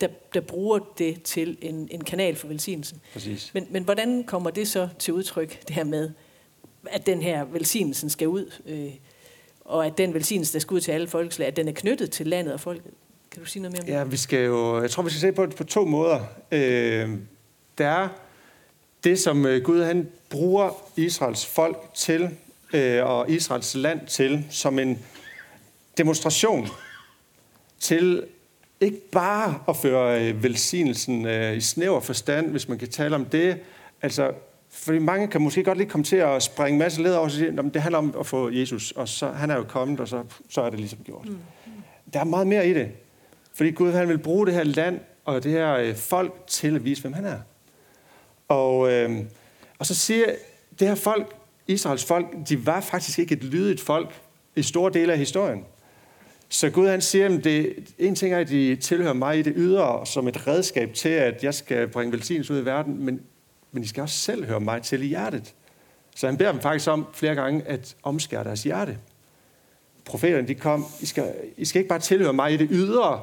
Der, 0.01 0.09
der 0.35 0.41
bruger 0.41 0.79
det 0.99 1.23
til 1.23 1.59
en, 1.63 1.89
en 1.91 2.05
kanal 2.05 2.37
for 2.37 2.49
velsignelsen. 2.49 3.01
Præcis. 3.13 3.51
Men, 3.55 3.67
men 3.71 3.85
hvordan 3.85 4.25
kommer 4.25 4.51
det 4.51 4.69
så 4.69 4.89
til 4.99 5.15
udtryk, 5.15 5.67
det 5.69 5.77
her 5.77 5.85
med, 5.85 6.11
at 6.87 7.07
den 7.07 7.23
her 7.23 7.45
velsignelsen 7.45 8.11
skal 8.11 8.29
ud, 8.29 8.53
øh, 8.67 8.91
og 9.65 9.87
at 9.87 9.99
den 9.99 10.15
velsignelse, 10.15 10.53
der 10.53 10.59
skal 10.59 10.75
ud 10.75 10.81
til 10.81 10.93
alle 10.93 11.09
folkeslag, 11.09 11.49
at 11.49 11.57
den 11.57 11.69
er 11.69 11.73
knyttet 11.73 12.11
til 12.11 12.27
landet 12.27 12.55
og 12.55 12.61
folket? 12.61 12.93
Kan 13.31 13.43
du 13.43 13.49
sige 13.49 13.63
noget 13.63 13.73
mere 13.73 13.81
om 13.81 13.87
det? 13.87 13.93
Ja, 13.93 14.05
vi 14.05 14.17
skal 14.17 14.45
jo, 14.45 14.81
jeg 14.81 14.91
tror, 14.91 15.03
vi 15.03 15.11
skal 15.11 15.21
se 15.21 15.33
på 15.33 15.47
det 15.47 15.57
på 15.57 15.65
to 15.65 15.85
måder. 15.85 16.21
Øh, 16.53 17.11
der 17.79 17.89
er 17.89 18.09
det, 19.05 19.19
som 19.19 19.47
øh, 19.47 19.63
Gud 19.63 19.83
han 19.83 20.09
bruger 20.31 20.71
Israels 20.97 21.47
folk 21.47 21.79
til, 21.95 22.31
øh, 22.73 23.05
og 23.05 23.31
Israels 23.31 23.75
land 23.75 24.07
til, 24.07 24.45
som 24.51 24.79
en 24.79 24.99
demonstration 25.99 26.69
til 27.81 28.27
ikke 28.81 29.11
bare 29.11 29.59
at 29.69 29.77
føre 29.77 30.29
øh, 30.29 30.43
velsignelsen 30.43 31.27
øh, 31.27 31.57
i 31.57 31.61
snæver 31.61 32.01
forstand, 32.01 32.51
hvis 32.51 32.69
man 32.69 32.79
kan 32.79 32.89
tale 32.89 33.15
om 33.15 33.25
det. 33.25 33.59
Altså, 34.03 34.33
fordi 34.71 34.99
mange 34.99 35.29
kan 35.29 35.41
måske 35.41 35.65
godt 35.65 35.79
lige 35.79 35.89
komme 35.91 36.05
til 36.05 36.17
at 36.17 36.43
springe 36.43 36.73
en 36.73 36.79
masse 36.79 37.03
led 37.03 37.15
over 37.15 37.25
og 37.25 37.31
sige, 37.31 37.49
at 37.49 37.75
det 37.75 37.83
handler 37.83 37.99
om 37.99 38.15
at 38.21 38.27
få 38.27 38.51
Jesus, 38.51 38.91
og 38.91 39.09
så, 39.09 39.29
han 39.29 39.51
er 39.51 39.57
jo 39.57 39.63
kommet, 39.63 40.01
og 40.01 40.09
så, 40.09 40.23
så 40.49 40.63
er 40.63 40.71
det 40.71 40.79
ligesom 40.79 40.99
gjort. 41.05 41.29
Mm. 41.29 41.39
Der 42.13 42.21
er 42.21 42.25
meget 42.25 42.47
mere 42.47 42.69
i 42.69 42.75
det. 42.75 42.89
Fordi 43.55 43.71
Gud 43.71 43.93
han 43.93 44.09
vil 44.09 44.19
bruge 44.19 44.47
det 44.47 44.55
her 44.55 44.65
land 44.65 45.01
og 45.25 45.45
det 45.45 45.53
her 45.53 45.75
øh, 45.75 45.97
folk 45.97 46.35
til 46.47 46.75
at 46.75 46.85
vise, 46.85 47.03
hvem 47.03 47.13
han 47.13 47.25
er. 47.25 47.39
Og, 48.49 48.93
øh, 48.93 49.21
og 49.79 49.87
så 49.87 49.95
siger 49.95 50.27
det 50.79 50.89
her 50.89 50.95
folk, 50.95 51.37
Israels 51.67 52.05
folk, 52.05 52.27
de 52.49 52.67
var 52.67 52.81
faktisk 52.81 53.19
ikke 53.19 53.35
et 53.35 53.45
lydigt 53.45 53.81
folk 53.81 54.21
i 54.57 54.63
store 54.63 54.93
dele 54.93 55.13
af 55.13 55.19
historien. 55.19 55.65
Så 56.55 56.71
Gud 56.71 56.89
han 56.89 57.01
siger, 57.01 57.39
at 57.39 57.45
det, 57.45 57.77
en 57.99 58.15
ting 58.15 58.35
er, 58.35 58.39
at 58.39 58.49
de 58.49 58.77
tilhører 58.77 59.13
mig 59.13 59.39
i 59.39 59.43
det 59.43 59.53
ydre 59.57 60.07
som 60.07 60.29
et 60.29 60.47
redskab 60.47 60.95
til, 60.95 61.09
at 61.09 61.45
jeg 61.45 61.55
skal 61.55 61.89
bringe 61.89 62.13
velsignelse 62.13 62.55
ud 62.55 62.63
i 62.63 62.65
verden, 62.65 63.05
men, 63.05 63.21
men 63.73 63.83
I 63.83 63.87
skal 63.87 64.03
også 64.03 64.19
selv 64.19 64.47
høre 64.47 64.61
mig 64.61 64.83
til 64.83 65.03
i 65.03 65.07
hjertet. 65.07 65.55
Så 66.17 66.27
han 66.27 66.37
beder 66.37 66.53
dem 66.53 66.61
faktisk 66.61 66.89
om 66.89 67.07
flere 67.13 67.35
gange 67.35 67.63
at 67.67 67.97
omskære 68.03 68.45
deres 68.45 68.63
hjerte. 68.63 68.99
Profeterne 70.05 70.49
de 70.49 70.55
kom, 70.55 70.87
I 71.01 71.07
skal, 71.07 71.35
I 71.57 71.65
skal 71.65 71.79
ikke 71.79 71.89
bare 71.89 71.99
tilhøre 71.99 72.33
mig 72.33 72.53
i 72.53 72.57
det 72.57 72.69
ydre, 72.71 73.23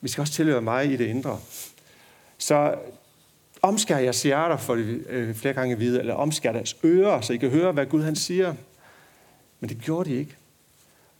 vi 0.00 0.08
skal 0.08 0.20
også 0.20 0.32
tilhøre 0.32 0.62
mig 0.62 0.92
i 0.92 0.96
det 0.96 1.06
indre. 1.06 1.38
Så 2.38 2.74
omskær 3.62 3.98
jeres 3.98 4.22
hjerter, 4.22 4.56
for 4.56 4.74
det 4.74 5.04
øh, 5.08 5.34
flere 5.34 5.54
gange 5.54 5.78
vide, 5.78 6.00
eller 6.00 6.14
omskær 6.14 6.52
deres 6.52 6.76
ører, 6.84 7.20
så 7.20 7.32
I 7.32 7.36
kan 7.36 7.50
høre, 7.50 7.72
hvad 7.72 7.86
Gud 7.86 8.02
han 8.02 8.16
siger. 8.16 8.54
Men 9.60 9.68
det 9.68 9.78
gjorde 9.78 10.10
de 10.10 10.14
ikke. 10.14 10.36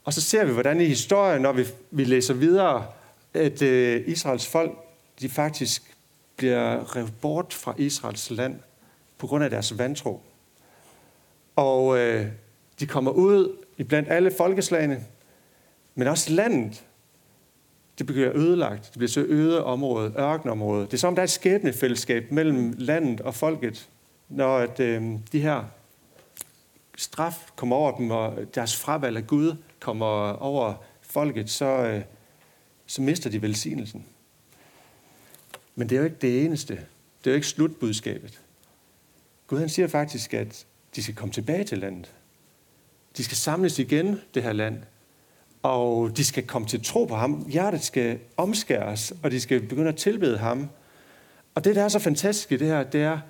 Og 0.04 0.12
så 0.12 0.20
ser 0.20 0.44
vi, 0.44 0.52
hvordan 0.52 0.80
i 0.80 0.84
historien, 0.84 1.42
når 1.42 1.52
vi, 1.52 1.64
vi 1.90 2.04
læser 2.04 2.34
videre, 2.34 2.86
at 3.34 3.62
øh, 3.62 4.02
Israels 4.06 4.46
folk, 4.46 4.78
de 5.20 5.28
faktisk 5.28 5.96
bliver 6.36 6.96
revet 6.96 7.12
bort 7.20 7.54
fra 7.54 7.74
Israels 7.78 8.30
land 8.30 8.60
på 9.18 9.26
grund 9.26 9.44
af 9.44 9.50
deres 9.50 9.78
vantro. 9.78 10.20
Og 11.56 11.98
øh, 11.98 12.26
de 12.80 12.86
kommer 12.86 13.10
ud 13.10 13.56
i 13.78 13.82
blandt 13.82 14.08
alle 14.08 14.32
folkeslagene, 14.36 15.04
men 15.94 16.08
også 16.08 16.32
landet, 16.32 16.84
det 17.98 18.06
bliver 18.06 18.36
ødelagt. 18.36 18.84
Det 18.84 18.98
bliver 18.98 19.08
så 19.08 19.20
øde 19.20 19.64
område, 19.64 20.14
ørkenområde. 20.18 20.86
Det 20.86 20.94
er 20.94 20.98
som, 20.98 21.14
der 21.14 21.22
er 21.22 21.24
et 21.24 21.30
skæbnefællesskab 21.30 22.32
mellem 22.32 22.74
landet 22.78 23.20
og 23.20 23.34
folket, 23.34 23.88
når 24.28 24.58
at, 24.58 24.80
øh, 24.80 25.02
de 25.32 25.40
her 25.40 25.64
straf 26.96 27.50
kommer 27.56 27.76
over 27.76 27.96
dem, 27.96 28.10
og 28.10 28.34
deres 28.54 28.76
fravalg 28.76 29.16
af 29.16 29.26
Gud 29.26 29.56
kommer 29.82 30.32
over 30.32 30.74
folket, 31.00 31.50
så, 31.50 31.64
øh, 31.64 32.02
så 32.86 33.02
mister 33.02 33.30
de 33.30 33.42
velsignelsen. 33.42 34.06
Men 35.74 35.88
det 35.88 35.96
er 35.96 36.00
jo 36.00 36.04
ikke 36.04 36.18
det 36.20 36.44
eneste. 36.44 36.74
Det 36.74 37.26
er 37.26 37.30
jo 37.30 37.34
ikke 37.34 37.46
slutbudskabet. 37.46 38.40
Gud 39.46 39.58
han 39.58 39.68
siger 39.68 39.88
faktisk, 39.88 40.34
at 40.34 40.66
de 40.96 41.02
skal 41.02 41.14
komme 41.14 41.32
tilbage 41.32 41.64
til 41.64 41.78
landet. 41.78 42.14
De 43.16 43.24
skal 43.24 43.36
samles 43.36 43.78
igen, 43.78 44.20
det 44.34 44.42
her 44.42 44.52
land. 44.52 44.82
Og 45.62 46.16
de 46.16 46.24
skal 46.24 46.46
komme 46.46 46.68
til 46.68 46.84
tro 46.84 47.04
på 47.04 47.14
ham. 47.14 47.46
Hjertet 47.48 47.82
skal 47.82 48.18
omskæres, 48.36 49.12
og 49.22 49.30
de 49.30 49.40
skal 49.40 49.66
begynde 49.66 49.88
at 49.88 49.96
tilbede 49.96 50.38
ham. 50.38 50.68
Og 51.54 51.64
det, 51.64 51.76
der 51.76 51.82
er 51.82 51.88
så 51.88 51.98
fantastisk 51.98 52.52
i 52.52 52.56
det 52.56 52.66
her, 52.66 52.82
det 52.82 53.02
er, 53.02 53.20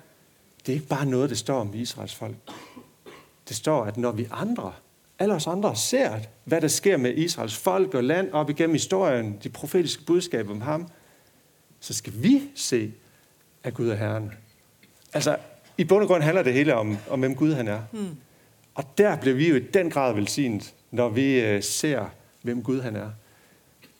det 0.65 0.71
er 0.71 0.73
ikke 0.73 0.87
bare 0.87 1.05
noget, 1.05 1.29
det 1.29 1.37
står 1.37 1.59
om 1.59 1.73
Israels 1.73 2.15
folk. 2.15 2.35
Det 3.47 3.55
står, 3.55 3.83
at 3.83 3.97
når 3.97 4.11
vi 4.11 4.27
andre 4.31 4.73
alle 5.19 5.33
os 5.33 5.47
andre 5.47 5.75
ser, 5.75 6.19
hvad 6.43 6.61
der 6.61 6.67
sker 6.67 6.97
med 6.97 7.13
Israels 7.13 7.57
folk 7.57 7.93
og 7.93 8.03
land 8.03 8.31
op 8.31 8.49
igennem 8.49 8.73
historien, 8.73 9.39
de 9.43 9.49
profetiske 9.49 10.05
budskaber 10.05 10.51
om 10.51 10.61
ham, 10.61 10.87
så 11.79 11.93
skal 11.93 12.13
vi 12.15 12.41
se, 12.55 12.91
at 13.63 13.73
Gud 13.73 13.89
er 13.89 13.95
Herren. 13.95 14.31
Altså, 15.13 15.37
i 15.77 15.83
bund 15.83 16.01
og 16.01 16.07
grund 16.07 16.23
handler 16.23 16.43
det 16.43 16.53
hele 16.53 16.75
om, 16.75 16.97
om 17.09 17.19
hvem 17.19 17.35
Gud 17.35 17.53
han 17.53 17.67
er. 17.67 17.81
Mm. 17.91 18.17
Og 18.75 18.83
der 18.97 19.15
bliver 19.15 19.35
vi 19.35 19.49
jo 19.49 19.55
i 19.55 19.59
den 19.59 19.89
grad 19.89 20.13
velsignet, 20.13 20.73
når 20.91 21.09
vi 21.09 21.41
øh, 21.41 21.63
ser, 21.63 22.05
hvem 22.41 22.63
Gud 22.63 22.81
han 22.81 22.95
er. 22.95 23.09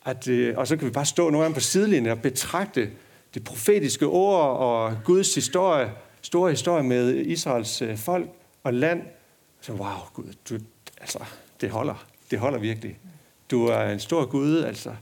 At, 0.06 0.28
øh, 0.28 0.58
og 0.58 0.68
så 0.68 0.78
kan 0.78 0.88
vi 0.88 0.92
bare 0.92 1.06
stå 1.06 1.30
nogle 1.30 1.44
gange 1.44 1.54
på 1.54 1.60
sidelinjen 1.60 2.12
og 2.12 2.22
betragte 2.22 2.90
det 3.34 3.44
profetiske 3.44 4.06
ord 4.06 4.58
og 4.58 4.98
Guds 5.06 5.36
historie, 5.36 5.92
store 6.22 6.50
historie 6.50 6.84
med 6.84 7.16
Israels 7.16 7.82
øh, 7.82 7.98
folk 7.98 8.30
og 8.64 8.74
land. 8.74 9.02
Så 9.62 9.74
wow, 9.74 9.98
Gud, 10.14 10.34
du, 10.50 10.58
altså, 11.04 11.20
det 11.62 11.70
holder. 11.70 12.06
Det 12.32 12.40
holder 12.40 12.60
virkelig. 12.60 13.00
Du 13.52 13.66
er 13.66 13.90
en 13.90 14.00
stor 14.00 14.26
Gud, 14.26 14.64
altså. 14.64 14.96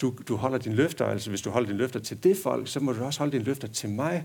Du, 0.00 0.14
du 0.28 0.36
holder 0.36 0.58
dine 0.58 0.74
løfter, 0.74 1.06
altså 1.06 1.30
hvis 1.30 1.40
du 1.40 1.50
holder 1.50 1.66
dine 1.66 1.78
løfter 1.78 2.00
til 2.00 2.24
det 2.24 2.36
folk, 2.42 2.68
så 2.68 2.80
må 2.80 2.92
du 2.92 3.04
også 3.04 3.20
holde 3.20 3.32
dine 3.32 3.44
løfter 3.44 3.68
til 3.68 3.88
mig. 3.88 4.24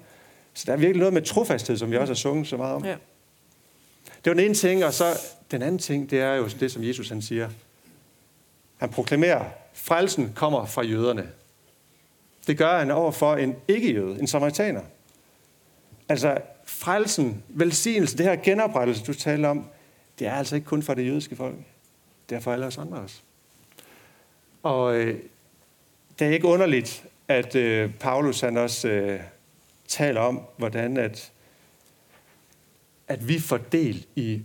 Så 0.54 0.64
der 0.68 0.74
er 0.74 0.78
virkelig 0.78 1.00
noget 1.00 1.14
med 1.14 1.22
trofasthed, 1.22 1.78
som 1.78 1.92
vi 1.92 1.98
også 1.98 2.14
har 2.14 2.16
sunget 2.16 2.48
så 2.48 2.58
meget 2.58 2.76
om. 2.76 2.86
Ja. 2.86 2.96
Det 4.06 4.26
var 4.26 4.34
den 4.34 4.46
ene 4.46 4.54
ting, 4.54 4.86
og 4.86 4.94
så 4.94 5.06
den 5.52 5.62
anden 5.62 5.80
ting, 5.80 6.10
det 6.10 6.20
er 6.20 6.34
jo 6.34 6.48
det, 6.60 6.72
som 6.72 6.84
Jesus 6.84 7.10
han 7.10 7.22
siger. 7.22 7.50
Han 8.78 8.90
proklamerer, 8.90 9.46
frelsen 9.74 10.34
kommer 10.36 10.66
fra 10.66 10.84
jøderne. 10.84 11.30
Det 12.48 12.58
gør 12.58 12.80
han 12.80 12.92
over 12.92 13.12
for 13.12 13.36
en 13.36 13.56
ikke-jøde, 13.68 14.20
en 14.20 14.28
samaritaner. 14.28 14.82
Altså, 16.10 16.38
frelsen, 16.66 17.44
velsignelse, 17.48 18.18
det 18.18 18.26
her 18.26 18.36
genoprettelse, 18.36 19.04
du 19.04 19.14
taler 19.14 19.50
om, 19.50 19.66
det 20.19 20.28
er 20.28 20.34
altså 20.34 20.56
ikke 20.56 20.65
kun 20.65 20.84
for 20.84 20.93
det 20.93 21.08
jødiske 21.08 21.36
folk. 21.36 21.56
Det 22.30 22.36
er 22.36 22.39
for 22.39 22.54
alle 22.54 22.65
os 22.65 22.78
andre 22.78 22.97
også. 22.97 23.19
Og 24.63 24.95
øh, 24.95 25.19
det 26.19 26.28
er 26.28 26.32
ikke 26.32 26.47
underligt, 26.47 27.06
at 27.28 27.56
øh, 27.56 27.93
Paulus 27.93 28.41
han 28.41 28.58
også 28.58 28.88
øh, 28.88 29.19
taler 29.88 30.21
om, 30.21 30.41
hvordan 30.58 30.97
at, 30.97 31.32
at 33.08 33.28
vi 33.28 33.39
får 33.39 33.58
del 33.58 34.06
i 34.15 34.41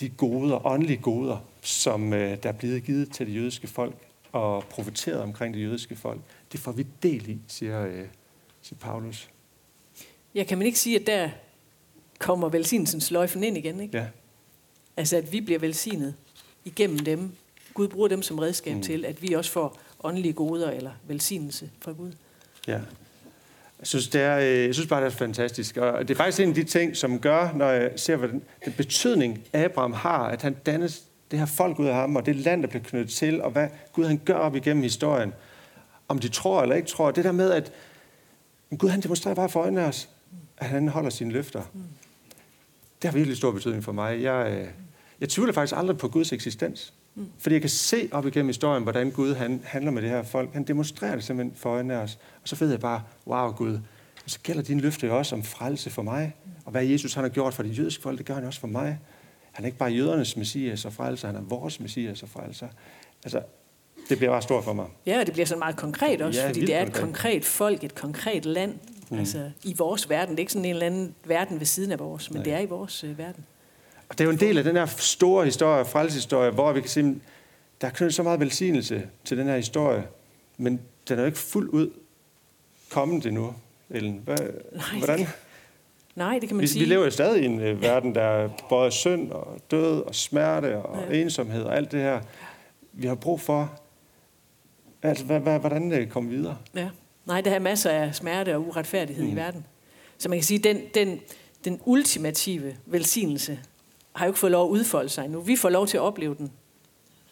de 0.00 0.08
goder, 0.08 0.66
åndelige 0.66 1.02
goder, 1.02 1.38
som 1.62 2.12
øh, 2.12 2.42
der 2.42 2.48
er 2.48 2.52
blevet 2.52 2.84
givet 2.84 3.12
til 3.12 3.26
det 3.26 3.34
jødiske 3.34 3.66
folk 3.66 3.94
og 4.32 4.64
profeteret 4.64 5.20
omkring 5.20 5.54
det 5.54 5.62
jødiske 5.62 5.96
folk. 5.96 6.20
Det 6.52 6.60
får 6.60 6.72
vi 6.72 6.86
del 7.02 7.28
i, 7.28 7.38
siger, 7.48 7.86
øh, 7.86 8.06
siger 8.62 8.78
Paulus. 8.78 9.30
Ja, 10.34 10.44
kan 10.44 10.58
man 10.58 10.66
ikke 10.66 10.78
sige, 10.78 11.00
at 11.00 11.06
der 11.06 11.30
kommer 12.18 12.48
velsignelsens 12.48 13.10
løjfen 13.10 13.44
ind 13.44 13.56
igen, 13.56 13.80
ikke? 13.80 13.98
Ja. 13.98 14.06
Altså, 14.96 15.16
at 15.16 15.32
vi 15.32 15.40
bliver 15.40 15.58
velsignet 15.58 16.14
igennem 16.64 16.98
dem. 16.98 17.32
Gud 17.74 17.88
bruger 17.88 18.08
dem 18.08 18.22
som 18.22 18.38
redskab 18.38 18.76
mm. 18.76 18.82
til, 18.82 19.04
at 19.04 19.22
vi 19.22 19.32
også 19.32 19.50
får 19.50 19.78
åndelige 20.04 20.32
goder 20.32 20.70
eller 20.70 20.90
velsignelse 21.06 21.70
fra 21.80 21.92
Gud. 21.92 22.12
Ja. 22.66 22.80
Jeg 23.78 23.86
synes, 23.86 24.08
det 24.08 24.20
er, 24.20 24.38
øh, 24.38 24.66
jeg 24.66 24.74
synes 24.74 24.88
bare, 24.88 25.00
det 25.04 25.06
er 25.06 25.16
fantastisk. 25.16 25.76
Og 25.76 26.08
det 26.08 26.14
er 26.14 26.18
faktisk 26.18 26.40
en 26.40 26.48
af 26.48 26.54
de 26.54 26.64
ting, 26.64 26.96
som 26.96 27.20
gør, 27.20 27.52
når 27.52 27.68
jeg 27.68 27.92
ser, 27.96 28.16
hvad 28.16 28.28
den, 28.28 28.42
den 28.64 28.72
betydning 28.72 29.44
Abraham 29.52 29.92
har, 29.92 30.28
at 30.28 30.42
han 30.42 30.54
dannes 30.66 31.04
det 31.30 31.38
her 31.38 31.46
folk 31.46 31.78
ud 31.78 31.86
af 31.86 31.94
ham, 31.94 32.16
og 32.16 32.26
det 32.26 32.36
land, 32.36 32.62
der 32.62 32.68
bliver 32.68 32.82
knyttet 32.82 33.10
til, 33.10 33.42
og 33.42 33.50
hvad 33.50 33.68
Gud 33.92 34.04
han 34.04 34.20
gør 34.24 34.34
op 34.34 34.56
igennem 34.56 34.82
historien. 34.82 35.32
Om 36.08 36.18
de 36.18 36.28
tror 36.28 36.62
eller 36.62 36.76
ikke 36.76 36.88
tror. 36.88 37.10
Det 37.10 37.24
der 37.24 37.32
med, 37.32 37.50
at 37.50 37.72
Gud 38.78 38.88
han 38.88 39.00
demonstrerer 39.00 39.34
bare 39.34 39.48
for 39.48 39.60
øjnene 39.60 39.82
af 39.82 39.88
os, 39.88 40.08
at 40.56 40.66
han 40.66 40.88
holder 40.88 41.10
sine 41.10 41.32
løfter. 41.32 41.62
Det 43.02 43.10
har 43.10 43.12
virkelig 43.12 43.36
stor 43.36 43.50
betydning 43.50 43.84
for 43.84 43.92
mig. 43.92 44.22
Jeg, 44.22 44.52
øh, 44.52 44.68
jeg 45.20 45.28
tvivler 45.28 45.52
faktisk 45.52 45.76
aldrig 45.78 45.98
på 45.98 46.08
Guds 46.08 46.32
eksistens. 46.32 46.94
Fordi 47.38 47.52
jeg 47.54 47.60
kan 47.60 47.70
se 47.70 48.08
op 48.12 48.26
igennem 48.26 48.48
historien, 48.48 48.82
hvordan 48.82 49.10
Gud 49.10 49.34
han 49.34 49.60
handler 49.64 49.90
med 49.90 50.02
det 50.02 50.10
her 50.10 50.22
folk. 50.22 50.52
Han 50.52 50.64
demonstrerer 50.64 51.14
det 51.14 51.24
simpelthen 51.24 51.56
for 51.56 51.70
øjnene 51.70 51.94
af 51.94 51.98
os. 51.98 52.18
Og 52.42 52.48
så 52.48 52.56
ved 52.56 52.70
jeg 52.70 52.80
bare, 52.80 53.02
wow 53.26 53.50
Gud, 53.52 53.74
og 54.24 54.30
så 54.30 54.38
gælder 54.42 54.62
din 54.62 54.80
løfte 54.80 55.06
jo 55.06 55.18
også 55.18 55.34
om 55.34 55.42
frelse 55.42 55.90
for 55.90 56.02
mig. 56.02 56.36
Og 56.64 56.70
hvad 56.70 56.84
Jesus 56.84 57.14
han 57.14 57.24
har 57.24 57.28
gjort 57.28 57.54
for 57.54 57.62
det 57.62 57.78
jødiske 57.78 58.02
folk, 58.02 58.18
det 58.18 58.26
gør 58.26 58.34
han 58.34 58.44
også 58.44 58.60
for 58.60 58.66
mig. 58.66 58.98
Han 59.52 59.64
er 59.64 59.66
ikke 59.66 59.78
bare 59.78 59.90
jødernes 59.90 60.36
messias 60.36 60.84
og 60.84 60.92
frelser, 60.92 61.28
han 61.28 61.36
er 61.36 61.40
vores 61.40 61.80
messias 61.80 62.22
og 62.22 62.28
frelser. 62.28 62.68
Altså, 63.24 63.42
det 64.08 64.18
bliver 64.18 64.30
bare 64.32 64.42
stort 64.42 64.64
for 64.64 64.72
mig. 64.72 64.86
Ja, 65.06 65.20
og 65.20 65.26
det 65.26 65.32
bliver 65.32 65.46
sådan 65.46 65.58
meget 65.58 65.76
konkret 65.76 66.22
også, 66.22 66.40
Ja, 66.40 66.48
fordi 66.48 66.60
det 66.60 66.74
er 66.74 66.82
et 66.82 66.86
konkret. 66.86 67.02
konkret 67.04 67.44
folk, 67.44 67.84
et 67.84 67.94
konkret 67.94 68.44
land. 68.44 68.74
Mm. 69.10 69.18
Altså 69.18 69.50
i 69.64 69.74
vores 69.78 70.10
verden. 70.10 70.30
Det 70.30 70.38
er 70.38 70.42
ikke 70.42 70.52
sådan 70.52 70.64
en 70.64 70.70
eller 70.70 70.86
anden 70.86 71.14
verden 71.24 71.58
ved 71.58 71.66
siden 71.66 71.92
af 71.92 71.98
vores, 71.98 72.30
men 72.30 72.36
Nej. 72.36 72.44
det 72.44 72.52
er 72.52 72.58
i 72.58 72.66
vores 72.66 73.04
øh, 73.04 73.18
verden. 73.18 73.44
Og 74.08 74.18
det 74.18 74.20
er 74.20 74.24
jo 74.24 74.30
en 74.30 74.40
del 74.40 74.58
af 74.58 74.64
den 74.64 74.76
her 74.76 74.86
store 74.86 75.44
historie, 75.44 75.84
frelseshistorie, 75.84 76.50
hvor 76.50 76.72
vi 76.72 76.80
kan 76.80 77.08
at 77.10 77.16
der 77.80 77.86
er 77.86 77.92
knyttet 77.92 78.14
så 78.14 78.22
meget 78.22 78.40
velsignelse 78.40 79.08
til 79.24 79.38
den 79.38 79.46
her 79.46 79.56
historie, 79.56 80.04
men 80.58 80.80
den 81.08 81.16
er 81.18 81.22
jo 81.22 81.26
ikke 81.26 81.38
fuldt 81.38 81.70
ud 81.70 81.90
kommet 82.90 83.26
endnu, 83.26 83.54
Ellen. 83.90 84.20
Hvad, 84.24 84.36
Nej, 84.72 84.98
hvordan? 84.98 85.26
Nej, 86.14 86.38
det 86.38 86.48
kan 86.48 86.56
man 86.56 86.62
Vi, 86.62 86.66
sige. 86.66 86.84
vi 86.84 86.90
lever 86.90 87.04
jo 87.04 87.10
stadig 87.10 87.42
i 87.42 87.46
en 87.46 87.60
øh, 87.60 87.82
verden, 87.82 88.14
der 88.14 88.22
er 88.22 88.48
både 88.68 88.90
synd 88.90 89.30
og 89.32 89.58
død 89.70 90.00
og 90.00 90.14
smerte 90.14 90.76
og 90.78 91.12
Ja. 91.12 91.20
ensomhed 91.20 91.62
og 91.62 91.76
alt 91.76 91.92
det 91.92 92.00
her. 92.00 92.20
Vi 92.92 93.06
har 93.06 93.14
brug 93.14 93.40
for, 93.40 93.72
altså, 95.02 95.24
hvad, 95.24 95.40
hvad, 95.40 95.58
hvordan 95.58 95.92
øh, 95.92 96.08
komme 96.08 96.30
videre? 96.30 96.56
Ja. 96.74 96.88
Nej, 97.26 97.40
der 97.40 97.50
er 97.50 97.58
masser 97.58 97.90
af 97.90 98.14
smerte 98.14 98.54
og 98.56 98.68
uretfærdighed 98.68 99.24
mm. 99.24 99.32
i 99.32 99.34
verden. 99.36 99.66
Så 100.18 100.28
man 100.28 100.38
kan 100.38 100.44
sige, 100.44 100.58
den, 100.58 100.80
den, 100.94 101.20
den 101.64 101.80
ultimative 101.84 102.76
velsignelse 102.86 103.58
har 104.14 104.26
jo 104.26 104.30
ikke 104.30 104.38
fået 104.38 104.52
lov 104.52 104.66
at 104.66 104.70
udfolde 104.70 105.08
sig 105.08 105.28
nu. 105.28 105.40
Vi 105.40 105.56
får 105.56 105.68
lov 105.68 105.86
til 105.86 105.96
at 105.96 106.00
opleve 106.00 106.34
den, 106.38 106.52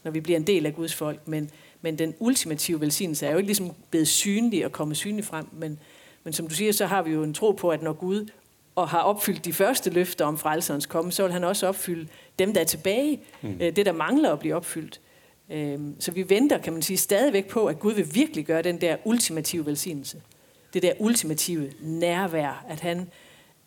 når 0.04 0.10
vi 0.10 0.20
bliver 0.20 0.36
en 0.36 0.46
del 0.46 0.66
af 0.66 0.74
Guds 0.74 0.94
folk, 0.94 1.28
men, 1.28 1.50
men 1.82 1.98
den 1.98 2.14
ultimative 2.18 2.80
velsignelse 2.80 3.26
er 3.26 3.30
jo 3.30 3.36
ikke 3.36 3.48
ligesom 3.48 3.70
blevet 3.90 4.08
synlig 4.08 4.64
og 4.64 4.72
kommet 4.72 4.96
synlig 4.96 5.24
frem, 5.24 5.46
men, 5.52 5.78
men 6.24 6.32
som 6.32 6.48
du 6.48 6.54
siger, 6.54 6.72
så 6.72 6.86
har 6.86 7.02
vi 7.02 7.10
jo 7.10 7.22
en 7.22 7.34
tro 7.34 7.52
på, 7.52 7.68
at 7.70 7.82
når 7.82 7.92
Gud 7.92 8.30
og 8.74 8.88
har 8.88 9.00
opfyldt 9.00 9.44
de 9.44 9.52
første 9.52 9.90
løfter 9.90 10.24
om 10.24 10.38
frelserens 10.38 10.86
komme, 10.86 11.12
så 11.12 11.22
vil 11.22 11.32
han 11.32 11.44
også 11.44 11.66
opfylde 11.66 12.08
dem, 12.38 12.52
der 12.54 12.60
er 12.60 12.64
tilbage, 12.64 13.20
mm. 13.42 13.58
det, 13.58 13.86
der 13.86 13.92
mangler 13.92 14.32
at 14.32 14.38
blive 14.38 14.54
opfyldt. 14.54 15.00
Øhm, 15.50 15.96
Så 15.98 16.10
vi 16.10 16.30
venter, 16.30 16.58
kan 16.58 16.72
man 16.72 16.82
sige, 16.82 16.96
stadigvæk 16.96 17.48
på, 17.48 17.66
at 17.66 17.78
Gud 17.78 17.92
vil 17.92 18.14
virkelig 18.14 18.44
gøre 18.46 18.62
den 18.62 18.80
der 18.80 18.96
ultimative 19.04 19.66
velsignelse. 19.66 20.22
Det 20.74 20.82
der 20.82 20.92
ultimative 20.98 21.72
nærvær, 21.80 22.64
at 22.68 22.80
han 22.80 23.10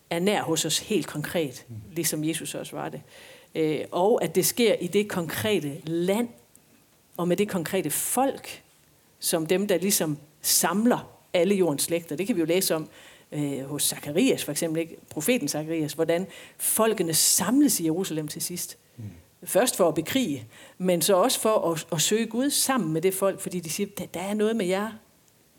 er 0.10 0.20
nær 0.20 0.42
hos 0.44 0.66
os 0.66 0.80
helt 0.80 1.08
konkret, 1.08 1.66
ligesom 1.94 2.24
Jesus 2.24 2.56
også 2.56 2.76
var 2.76 2.90
det. 2.90 3.02
Øh, 3.56 3.80
Og 3.92 4.24
at 4.24 4.36
det 4.36 4.46
sker 4.46 4.74
i 4.74 4.88
det 4.88 5.08
konkrete 5.08 5.82
land, 5.86 6.28
og 7.18 7.28
med 7.28 7.38
det 7.38 7.50
konkrete 7.50 7.90
folk, 7.90 8.64
som 9.20 9.46
dem, 9.46 9.68
der 9.68 9.78
ligesom 9.78 10.18
samler 10.42 11.12
alle 11.34 11.56
jordens 11.56 11.84
slægter. 11.84 12.16
Det 12.16 12.28
kan 12.28 12.36
vi 12.36 12.40
jo 12.42 12.46
læse 12.46 12.76
om 12.76 12.90
øh, 13.32 13.62
hos 13.66 13.84
Zakarias, 13.84 14.44
for 14.44 14.52
eksempel, 14.52 14.82
ikke? 14.82 14.98
profeten 15.10 15.48
Zakarias, 15.48 15.94
hvordan 15.94 16.28
folkene 16.58 17.14
samles 17.14 17.80
i 17.80 17.86
Jerusalem 17.86 18.28
til 18.28 18.42
sidst. 18.42 18.78
Først 19.44 19.76
for 19.78 19.88
at 19.88 19.96
bekrige, 19.96 20.48
men 20.78 21.02
så 21.02 21.16
også 21.16 21.40
for 21.40 21.72
at, 21.72 21.88
at 21.92 22.02
søge 22.02 22.26
Gud 22.26 22.50
sammen 22.50 22.94
med 22.94 23.02
det 23.02 23.14
folk, 23.14 23.40
fordi 23.40 23.60
de 23.60 23.70
siger, 23.70 23.88
der, 23.98 24.06
der 24.06 24.20
er 24.20 24.34
noget 24.34 24.56
med 24.56 24.66
jer. 24.66 24.92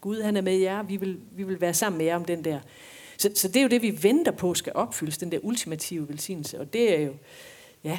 Gud 0.00 0.22
han 0.22 0.36
er 0.36 0.40
med 0.40 0.56
jer, 0.56 0.82
vi 0.82 0.96
vil, 0.96 1.18
vi 1.32 1.42
vil 1.42 1.60
være 1.60 1.74
sammen 1.74 1.98
med 1.98 2.06
jer 2.06 2.16
om 2.16 2.24
den 2.24 2.44
der. 2.44 2.60
Så, 3.18 3.30
så 3.34 3.48
det 3.48 3.56
er 3.56 3.62
jo 3.62 3.68
det, 3.68 3.82
vi 3.82 3.98
venter 4.02 4.32
på 4.32 4.54
skal 4.54 4.72
opfyldes, 4.74 5.18
den 5.18 5.32
der 5.32 5.38
ultimative 5.42 6.08
velsignelse. 6.08 6.60
Og 6.60 6.72
det 6.72 6.98
er 6.98 7.02
jo, 7.04 7.12
ja, 7.84 7.98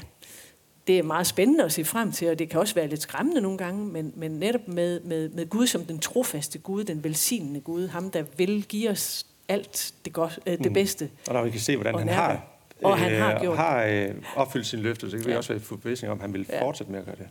det 0.88 1.00
er 1.00 1.04
meget 1.04 1.28
spændende 1.28 1.64
at 1.64 1.72
se 1.72 1.86
frem 1.86 2.12
til, 2.12 2.30
og 2.30 2.40
det 2.40 2.50
kan 2.50 2.60
også 2.60 2.76
være 2.76 2.88
lidt 2.88 3.02
skræmmende 3.02 3.42
nogle 3.42 3.58
gange, 3.58 3.86
men, 3.86 4.14
men 4.16 4.32
netop 4.32 4.68
med, 4.68 5.00
med, 5.00 5.30
med 5.30 5.50
Gud 5.50 5.68
som 5.68 5.86
den 5.86 6.00
trofaste 6.00 6.60
Gud, 6.60 6.84
den 6.84 7.04
velsignende 7.04 7.60
Gud, 7.62 7.88
ham 7.88 8.12
der 8.12 8.24
vil 8.38 8.66
give 8.70 8.90
os 8.90 9.26
alt 9.50 9.94
det, 10.06 10.14
godt, 10.14 10.40
øh, 10.46 10.58
det 10.64 10.74
bedste. 10.74 11.10
Og 11.28 11.34
når 11.34 11.44
vi 11.44 11.50
kan 11.50 11.60
se, 11.60 11.76
hvordan 11.76 11.96
han 12.00 12.08
har, 12.10 12.46
Og 12.84 12.98
han 12.98 13.22
har 13.22 13.40
gjort 13.42 13.58
har 13.58 13.84
øh, 13.84 14.16
opfyldt 14.36 14.68
sine 14.68 14.82
løfter, 14.82 15.10
så 15.10 15.18
kan 15.18 15.26
vi 15.26 15.32
Ja. 15.32 15.38
også 15.38 15.54
være 15.54 15.60
forbevidning 15.62 16.12
om, 16.12 16.18
at 16.18 16.22
han 16.22 16.34
vil 16.34 16.46
Ja. 16.50 16.62
fortsætte 16.62 16.92
med 16.92 17.00
at 17.00 17.06
gøre 17.06 17.16
det. 17.16 17.28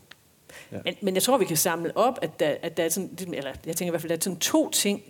Men, 0.85 0.94
men 1.03 1.14
jeg 1.14 1.22
tror, 1.22 1.38
vi 1.38 1.44
kan 1.44 1.57
samle 1.57 1.96
op, 1.96 2.18
at 2.22 2.40
der, 2.40 2.55
at 2.62 2.77
der 2.77 2.85
er 2.85 2.88
sådan, 2.88 3.11
eller 3.35 3.53
jeg 3.66 3.77
tænker 3.77 3.87
i 3.87 3.90
hvert 3.90 4.01
fald, 4.03 4.12
at 4.12 4.25
der 4.25 4.31
er 4.31 4.35
sådan 4.35 4.38
to 4.40 4.70
ting, 4.70 5.03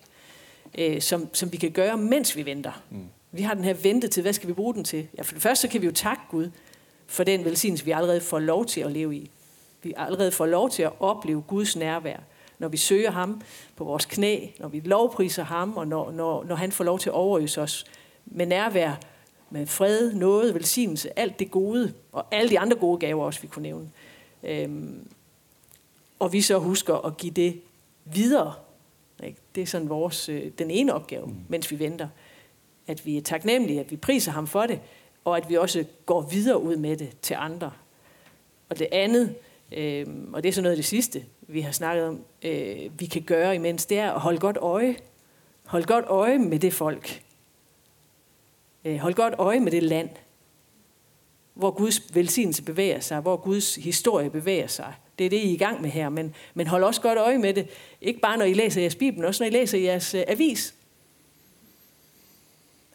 øh, 0.79 1.00
som, 1.02 1.29
som 1.33 1.52
vi 1.52 1.57
kan 1.57 1.70
gøre, 1.70 1.96
mens 1.96 2.37
vi 2.37 2.46
venter. 2.46 2.83
Mm. 2.90 3.05
Vi 3.33 3.42
har 3.42 3.55
den 3.55 3.64
her 3.64 3.74
ventetid, 3.74 4.22
hvad 4.22 4.33
skal 4.33 4.48
vi 4.48 4.52
bruge 4.52 4.74
den 4.74 4.85
til? 4.85 5.09
Ja, 5.18 5.22
for 5.22 5.33
det 5.33 5.42
første 5.42 5.62
så 5.62 5.68
kan 5.68 5.81
vi 5.81 5.87
jo 5.87 5.92
takke 5.92 6.22
Gud 6.31 6.50
for 7.07 7.24
den 7.24 7.44
velsignelse, 7.44 7.85
vi 7.85 7.90
allerede 7.90 8.20
får 8.20 8.38
lov 8.38 8.66
til 8.66 8.81
at 8.81 8.92
leve 8.92 9.16
i. 9.16 9.31
Vi 9.83 9.94
allerede 9.96 10.33
får 10.33 10.46
lov 10.46 10.70
til 10.70 10.83
at 10.83 10.92
opleve 11.00 11.42
Guds 11.42 11.76
nærvær, 11.76 12.16
når 12.59 12.68
vi 12.68 12.76
søger 12.76 13.11
ham 13.11 13.42
på 13.76 13.85
vores 13.85 14.05
knæ, 14.05 14.46
når 14.59 14.68
vi 14.68 14.81
lovpriser 14.81 15.44
ham, 15.44 15.76
og 15.76 15.88
når, 15.88 16.11
når, 16.11 16.44
når 16.44 16.55
han 16.55 16.72
får 16.72 16.85
lov 16.85 16.98
til 16.98 17.09
at 17.09 17.14
overøse 17.14 17.62
os 17.62 17.85
med 18.26 18.46
nærvær, 18.46 18.94
med 19.50 19.66
fred, 19.66 20.12
noget, 20.12 20.55
velsignelse, 20.55 21.18
alt 21.18 21.38
det 21.38 21.50
gode, 21.50 21.92
og 22.12 22.26
alle 22.31 22.50
de 22.50 22.59
andre 22.59 22.76
gode 22.76 22.98
gaver 22.98 23.24
også, 23.24 23.40
vi 23.40 23.46
kunne 23.46 23.62
nævne. 23.62 23.90
Øhm, 24.42 25.09
og 26.18 26.33
vi 26.33 26.40
så 26.40 26.59
husker 26.59 26.94
at 26.94 27.16
give 27.16 27.33
det 27.33 27.61
videre. 28.05 28.55
Ikke? 29.24 29.38
Det 29.55 29.62
er 29.62 29.66
sådan 29.66 29.88
vores, 29.88 30.29
øh, 30.29 30.50
den 30.59 30.70
ene 30.70 30.94
opgave, 30.94 31.26
mm. 31.26 31.37
mens 31.48 31.70
vi 31.70 31.79
venter. 31.79 32.09
At 32.87 33.07
vi 33.07 33.16
er 33.16 33.22
taknemmelige, 33.22 33.81
at 33.81 33.90
vi 33.90 33.96
priser 33.96 34.33
ham 34.33 34.46
for 34.46 34.66
det, 34.66 34.81
og 35.24 35.37
at 35.37 35.48
vi 35.48 35.57
også 35.57 35.85
går 36.07 36.20
videre 36.20 36.62
ud 36.62 36.76
med 36.76 36.96
det 36.96 37.16
til 37.22 37.35
andre. 37.38 37.72
Og 38.68 38.79
det 38.79 38.88
andet, 38.92 39.35
øh, 39.72 40.07
og 40.33 40.42
det 40.42 40.48
er 40.48 40.52
så 40.52 40.62
noget 40.62 40.72
af 40.72 40.76
det 40.76 40.85
sidste, 40.85 41.24
vi 41.40 41.61
har 41.61 41.72
snakket 41.72 42.05
om, 42.05 42.24
øh, 42.42 43.00
vi 43.00 43.07
kan 43.07 43.22
gøre 43.22 43.55
imens, 43.55 43.87
det 43.87 43.98
er 43.98 44.12
at 44.12 44.20
holde 44.20 44.38
godt 44.38 44.57
øje. 44.57 44.96
Hold 45.64 45.85
godt 45.85 46.05
øje 46.05 46.38
med 46.38 46.59
det 46.59 46.72
folk. 46.72 47.22
Øh, 48.85 48.96
hold 48.96 49.14
godt 49.14 49.35
øje 49.38 49.61
med 49.61 49.72
det 49.72 49.83
land, 49.83 50.11
hvor 51.55 51.70
Guds 51.70 52.14
velsignelse 52.14 52.62
bevæger 52.62 53.00
sig, 53.00 53.20
hvor 53.20 53.37
Guds 53.37 53.74
historie 53.74 54.31
bevæger 54.31 54.66
sig, 54.66 54.94
det 55.18 55.26
er 55.26 55.31
det, 55.31 55.37
I 55.37 55.50
er 55.50 55.55
i 55.55 55.57
gang 55.57 55.83
med 55.83 55.90
her. 55.90 56.09
Men, 56.09 56.35
men 56.55 56.66
hold 56.66 56.85
også 56.85 57.00
godt 57.00 57.18
øje 57.18 57.38
med 57.38 57.55
det. 57.55 57.68
Ikke 58.00 58.20
bare, 58.20 58.37
når 58.37 58.44
I 58.44 58.52
læser 58.52 58.81
jeres 58.81 58.94
Bibel, 58.94 59.20
men 59.20 59.29
også 59.29 59.44
når 59.44 59.48
I 59.48 59.52
læser 59.52 59.79
jeres 59.79 60.14
øh, 60.14 60.24
avis. 60.29 60.74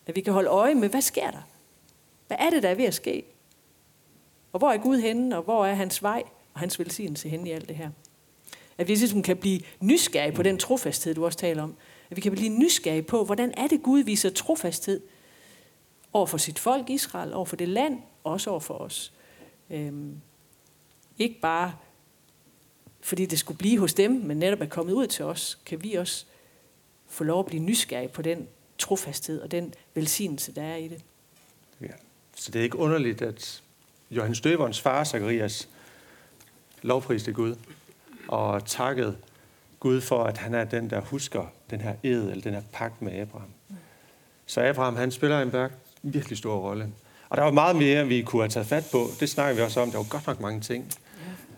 At 0.05 0.15
vi 0.15 0.21
kan 0.21 0.34
holde 0.34 0.49
øje 0.49 0.75
med, 0.75 0.89
hvad 0.89 1.01
sker 1.01 1.31
der? 1.31 1.47
Hvad 2.27 2.38
er 2.39 2.49
det, 2.49 2.63
der 2.63 2.69
er 2.69 2.75
ved 2.75 2.86
at 2.86 2.93
ske? 2.93 3.23
Og 4.53 4.57
hvor 4.57 4.71
er 4.71 4.77
Gud 4.77 4.99
henne, 4.99 5.38
og 5.38 5.43
hvor 5.43 5.65
er 5.65 5.73
hans 5.73 6.03
vej 6.03 6.23
og 6.53 6.60
hans 6.60 6.79
velsignelse 6.79 7.29
henne 7.29 7.49
i 7.49 7.51
alt 7.51 7.67
det 7.67 7.75
her? 7.75 7.89
At 8.77 8.88
vi 8.88 8.95
ligesom 8.95 9.23
kan 9.23 9.38
blive 9.38 9.62
nysgerrige 9.79 10.36
på 10.36 10.43
den 10.43 10.57
trofasthed, 10.57 11.13
du 11.13 11.25
også 11.25 11.38
taler 11.38 11.63
om. 11.63 11.75
At 12.10 12.17
vi 12.17 12.21
kan 12.21 12.31
blive 12.31 12.49
nysgerrige 12.49 13.01
på, 13.01 13.25
hvordan 13.25 13.53
er 13.57 13.67
det, 13.67 13.84
Gud 13.84 13.99
viser 13.99 14.29
trofasthed 14.29 15.01
over 16.13 16.25
for 16.25 16.38
sit 16.38 16.60
folk 16.60 16.89
Israel, 16.89 17.34
over 17.34 17.45
for 17.45 17.55
det 17.55 17.67
land, 17.67 17.99
også 18.23 18.49
over 18.49 18.60
for 18.60 18.73
os. 18.73 19.13
Øhm, 19.69 20.21
ikke 21.19 21.39
bare 21.41 21.73
fordi 23.03 23.25
det 23.25 23.39
skulle 23.39 23.57
blive 23.57 23.79
hos 23.79 23.93
dem, 23.93 24.11
men 24.11 24.37
netop 24.37 24.61
er 24.61 24.65
kommet 24.65 24.93
ud 24.93 25.07
til 25.07 25.25
os, 25.25 25.59
kan 25.65 25.83
vi 25.83 25.93
også 25.93 26.25
få 27.07 27.23
lov 27.23 27.39
at 27.39 27.45
blive 27.45 27.63
nysgerrige 27.63 28.09
på 28.09 28.21
den 28.21 28.47
trofasthed 28.77 29.41
og 29.41 29.51
den 29.51 29.73
velsignelse, 29.93 30.55
der 30.55 30.63
er 30.63 30.75
i 30.75 30.87
det. 30.87 31.01
Ja. 31.81 31.87
Så 32.35 32.51
det 32.51 32.59
er 32.59 32.63
ikke 32.63 32.77
underligt, 32.77 33.21
at 33.21 33.61
Johannes 34.11 34.41
Døberens 34.41 34.81
far, 34.81 35.03
Zacharias, 35.03 35.69
lovpriste 36.81 37.33
Gud 37.33 37.55
og 38.27 38.65
takkede 38.65 39.17
Gud 39.79 40.01
for, 40.01 40.23
at 40.23 40.37
han 40.37 40.53
er 40.53 40.63
den, 40.63 40.89
der 40.89 41.01
husker 41.01 41.45
den 41.69 41.81
her 41.81 41.95
ed, 42.03 42.29
eller 42.29 42.41
den 42.41 42.53
her 42.53 42.61
pagt 42.71 43.01
med 43.01 43.19
Abraham. 43.19 43.49
Så 44.45 44.61
Abraham, 44.61 44.95
han 44.95 45.11
spiller 45.11 45.41
en 45.41 45.69
virkelig 46.03 46.37
stor 46.37 46.55
rolle. 46.55 46.91
Og 47.29 47.37
der 47.37 47.43
var 47.43 47.51
meget 47.51 47.75
mere, 47.75 48.07
vi 48.07 48.21
kunne 48.21 48.41
have 48.41 48.49
taget 48.49 48.67
fat 48.67 48.85
på. 48.91 49.07
Det 49.19 49.29
snakker 49.29 49.55
vi 49.55 49.61
også 49.61 49.79
om. 49.79 49.91
Der 49.91 49.97
var 49.97 50.09
godt 50.09 50.27
nok 50.27 50.39
mange 50.39 50.61
ting. 50.61 50.93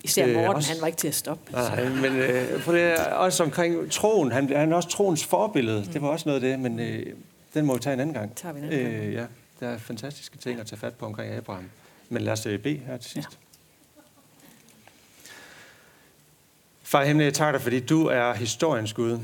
Især 0.04 0.28
øh, 0.28 0.34
Morten, 0.34 0.56
også, 0.56 0.74
han 0.74 0.82
var 0.82 0.88
ikke 0.88 0.98
til 0.98 1.08
at 1.08 1.16
stoppe. 1.16 1.52
Nej, 1.52 1.90
men 1.90 2.16
øh, 2.16 2.62
for 2.62 2.72
det 2.72 2.82
er 2.82 3.04
også 3.14 3.44
omkring 3.44 3.92
troen. 3.92 4.32
Han, 4.32 4.56
han 4.56 4.72
er 4.72 4.76
også 4.76 4.90
troens 4.90 5.26
forbillede. 5.26 5.80
Mm. 5.80 5.94
Det 5.94 6.02
var 6.02 6.08
også 6.08 6.30
noget 6.30 6.44
af 6.44 6.50
det, 6.50 6.60
men 6.60 6.80
øh, 6.80 7.06
den 7.54 7.66
må 7.66 7.74
vi 7.74 7.80
tage 7.80 7.94
en 7.94 8.00
anden 8.00 8.14
gang. 8.14 8.36
Tager 8.36 8.54
vi 8.54 8.60
en 8.60 8.66
anden 8.66 8.92
gang. 8.92 9.04
Øh, 9.04 9.14
ja, 9.14 9.26
der 9.60 9.70
er 9.70 9.78
fantastiske 9.78 10.38
ting 10.38 10.60
at 10.60 10.68
tage 10.68 10.80
fat 10.80 10.94
på 10.94 11.06
omkring 11.06 11.34
Abraham. 11.34 11.70
Men 12.10 12.22
lad 12.22 12.34
os 12.34 12.46
øh, 12.46 12.60
bede 12.60 12.78
her 12.78 12.98
til 12.98 13.12
sidst. 13.12 13.30
Ja. 13.32 13.38
Far 16.84 17.04
Himmel, 17.04 17.24
jeg 17.24 17.34
takker 17.34 17.58
dig, 17.58 17.62
fordi 17.64 17.80
du 17.80 18.06
er 18.06 18.34
historiens 18.34 18.94
Gud. 18.94 19.20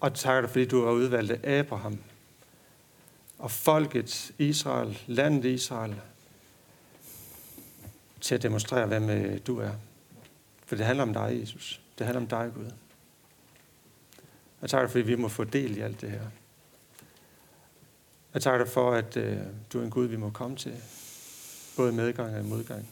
Og 0.00 0.14
takker 0.14 0.40
dig, 0.40 0.50
fordi 0.50 0.64
du 0.64 0.84
har 0.84 0.92
udvalgt 0.92 1.46
Abraham 1.46 1.98
og 3.38 3.50
folket 3.50 4.30
Israel, 4.38 4.98
landet 5.06 5.44
Israel, 5.44 5.94
til 8.20 8.34
at 8.34 8.42
demonstrere, 8.42 8.86
hvem 8.86 9.10
øh, 9.10 9.40
du 9.46 9.58
er. 9.58 9.72
For 10.66 10.76
det 10.76 10.86
handler 10.86 11.02
om 11.02 11.12
dig, 11.12 11.38
Jesus. 11.40 11.80
Det 11.98 12.06
handler 12.06 12.20
om 12.20 12.26
dig, 12.26 12.52
Gud. 12.54 12.70
Jeg 14.62 14.70
takker 14.70 14.86
dig, 14.86 14.92
fordi 14.92 15.04
vi 15.04 15.14
må 15.14 15.28
få 15.28 15.44
del 15.44 15.76
i 15.76 15.80
alt 15.80 16.00
det 16.00 16.10
her. 16.10 16.26
Jeg 18.34 18.42
takker 18.42 18.64
dig 18.64 18.72
for, 18.72 18.92
at 18.92 19.16
øh, 19.16 19.38
du 19.72 19.80
er 19.80 19.84
en 19.84 19.90
Gud, 19.90 20.06
vi 20.06 20.16
må 20.16 20.30
komme 20.30 20.56
til. 20.56 20.76
Både 21.76 21.92
medgang 21.92 22.36
og 22.36 22.44
modgang. 22.44 22.88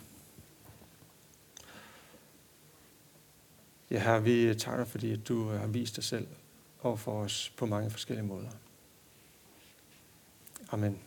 Ja, 3.90 3.98
her 3.98 4.18
vi 4.18 4.54
takker 4.54 4.84
dig, 4.84 4.90
fordi 4.90 5.12
at 5.12 5.28
du 5.28 5.52
øh, 5.52 5.60
har 5.60 5.66
vist 5.66 5.96
dig 5.96 6.04
selv 6.04 6.26
over 6.82 6.96
for 6.96 7.22
os 7.22 7.52
på 7.56 7.66
mange 7.66 7.90
forskellige 7.90 8.26
måder. 8.26 8.48
Amen. 10.70 10.98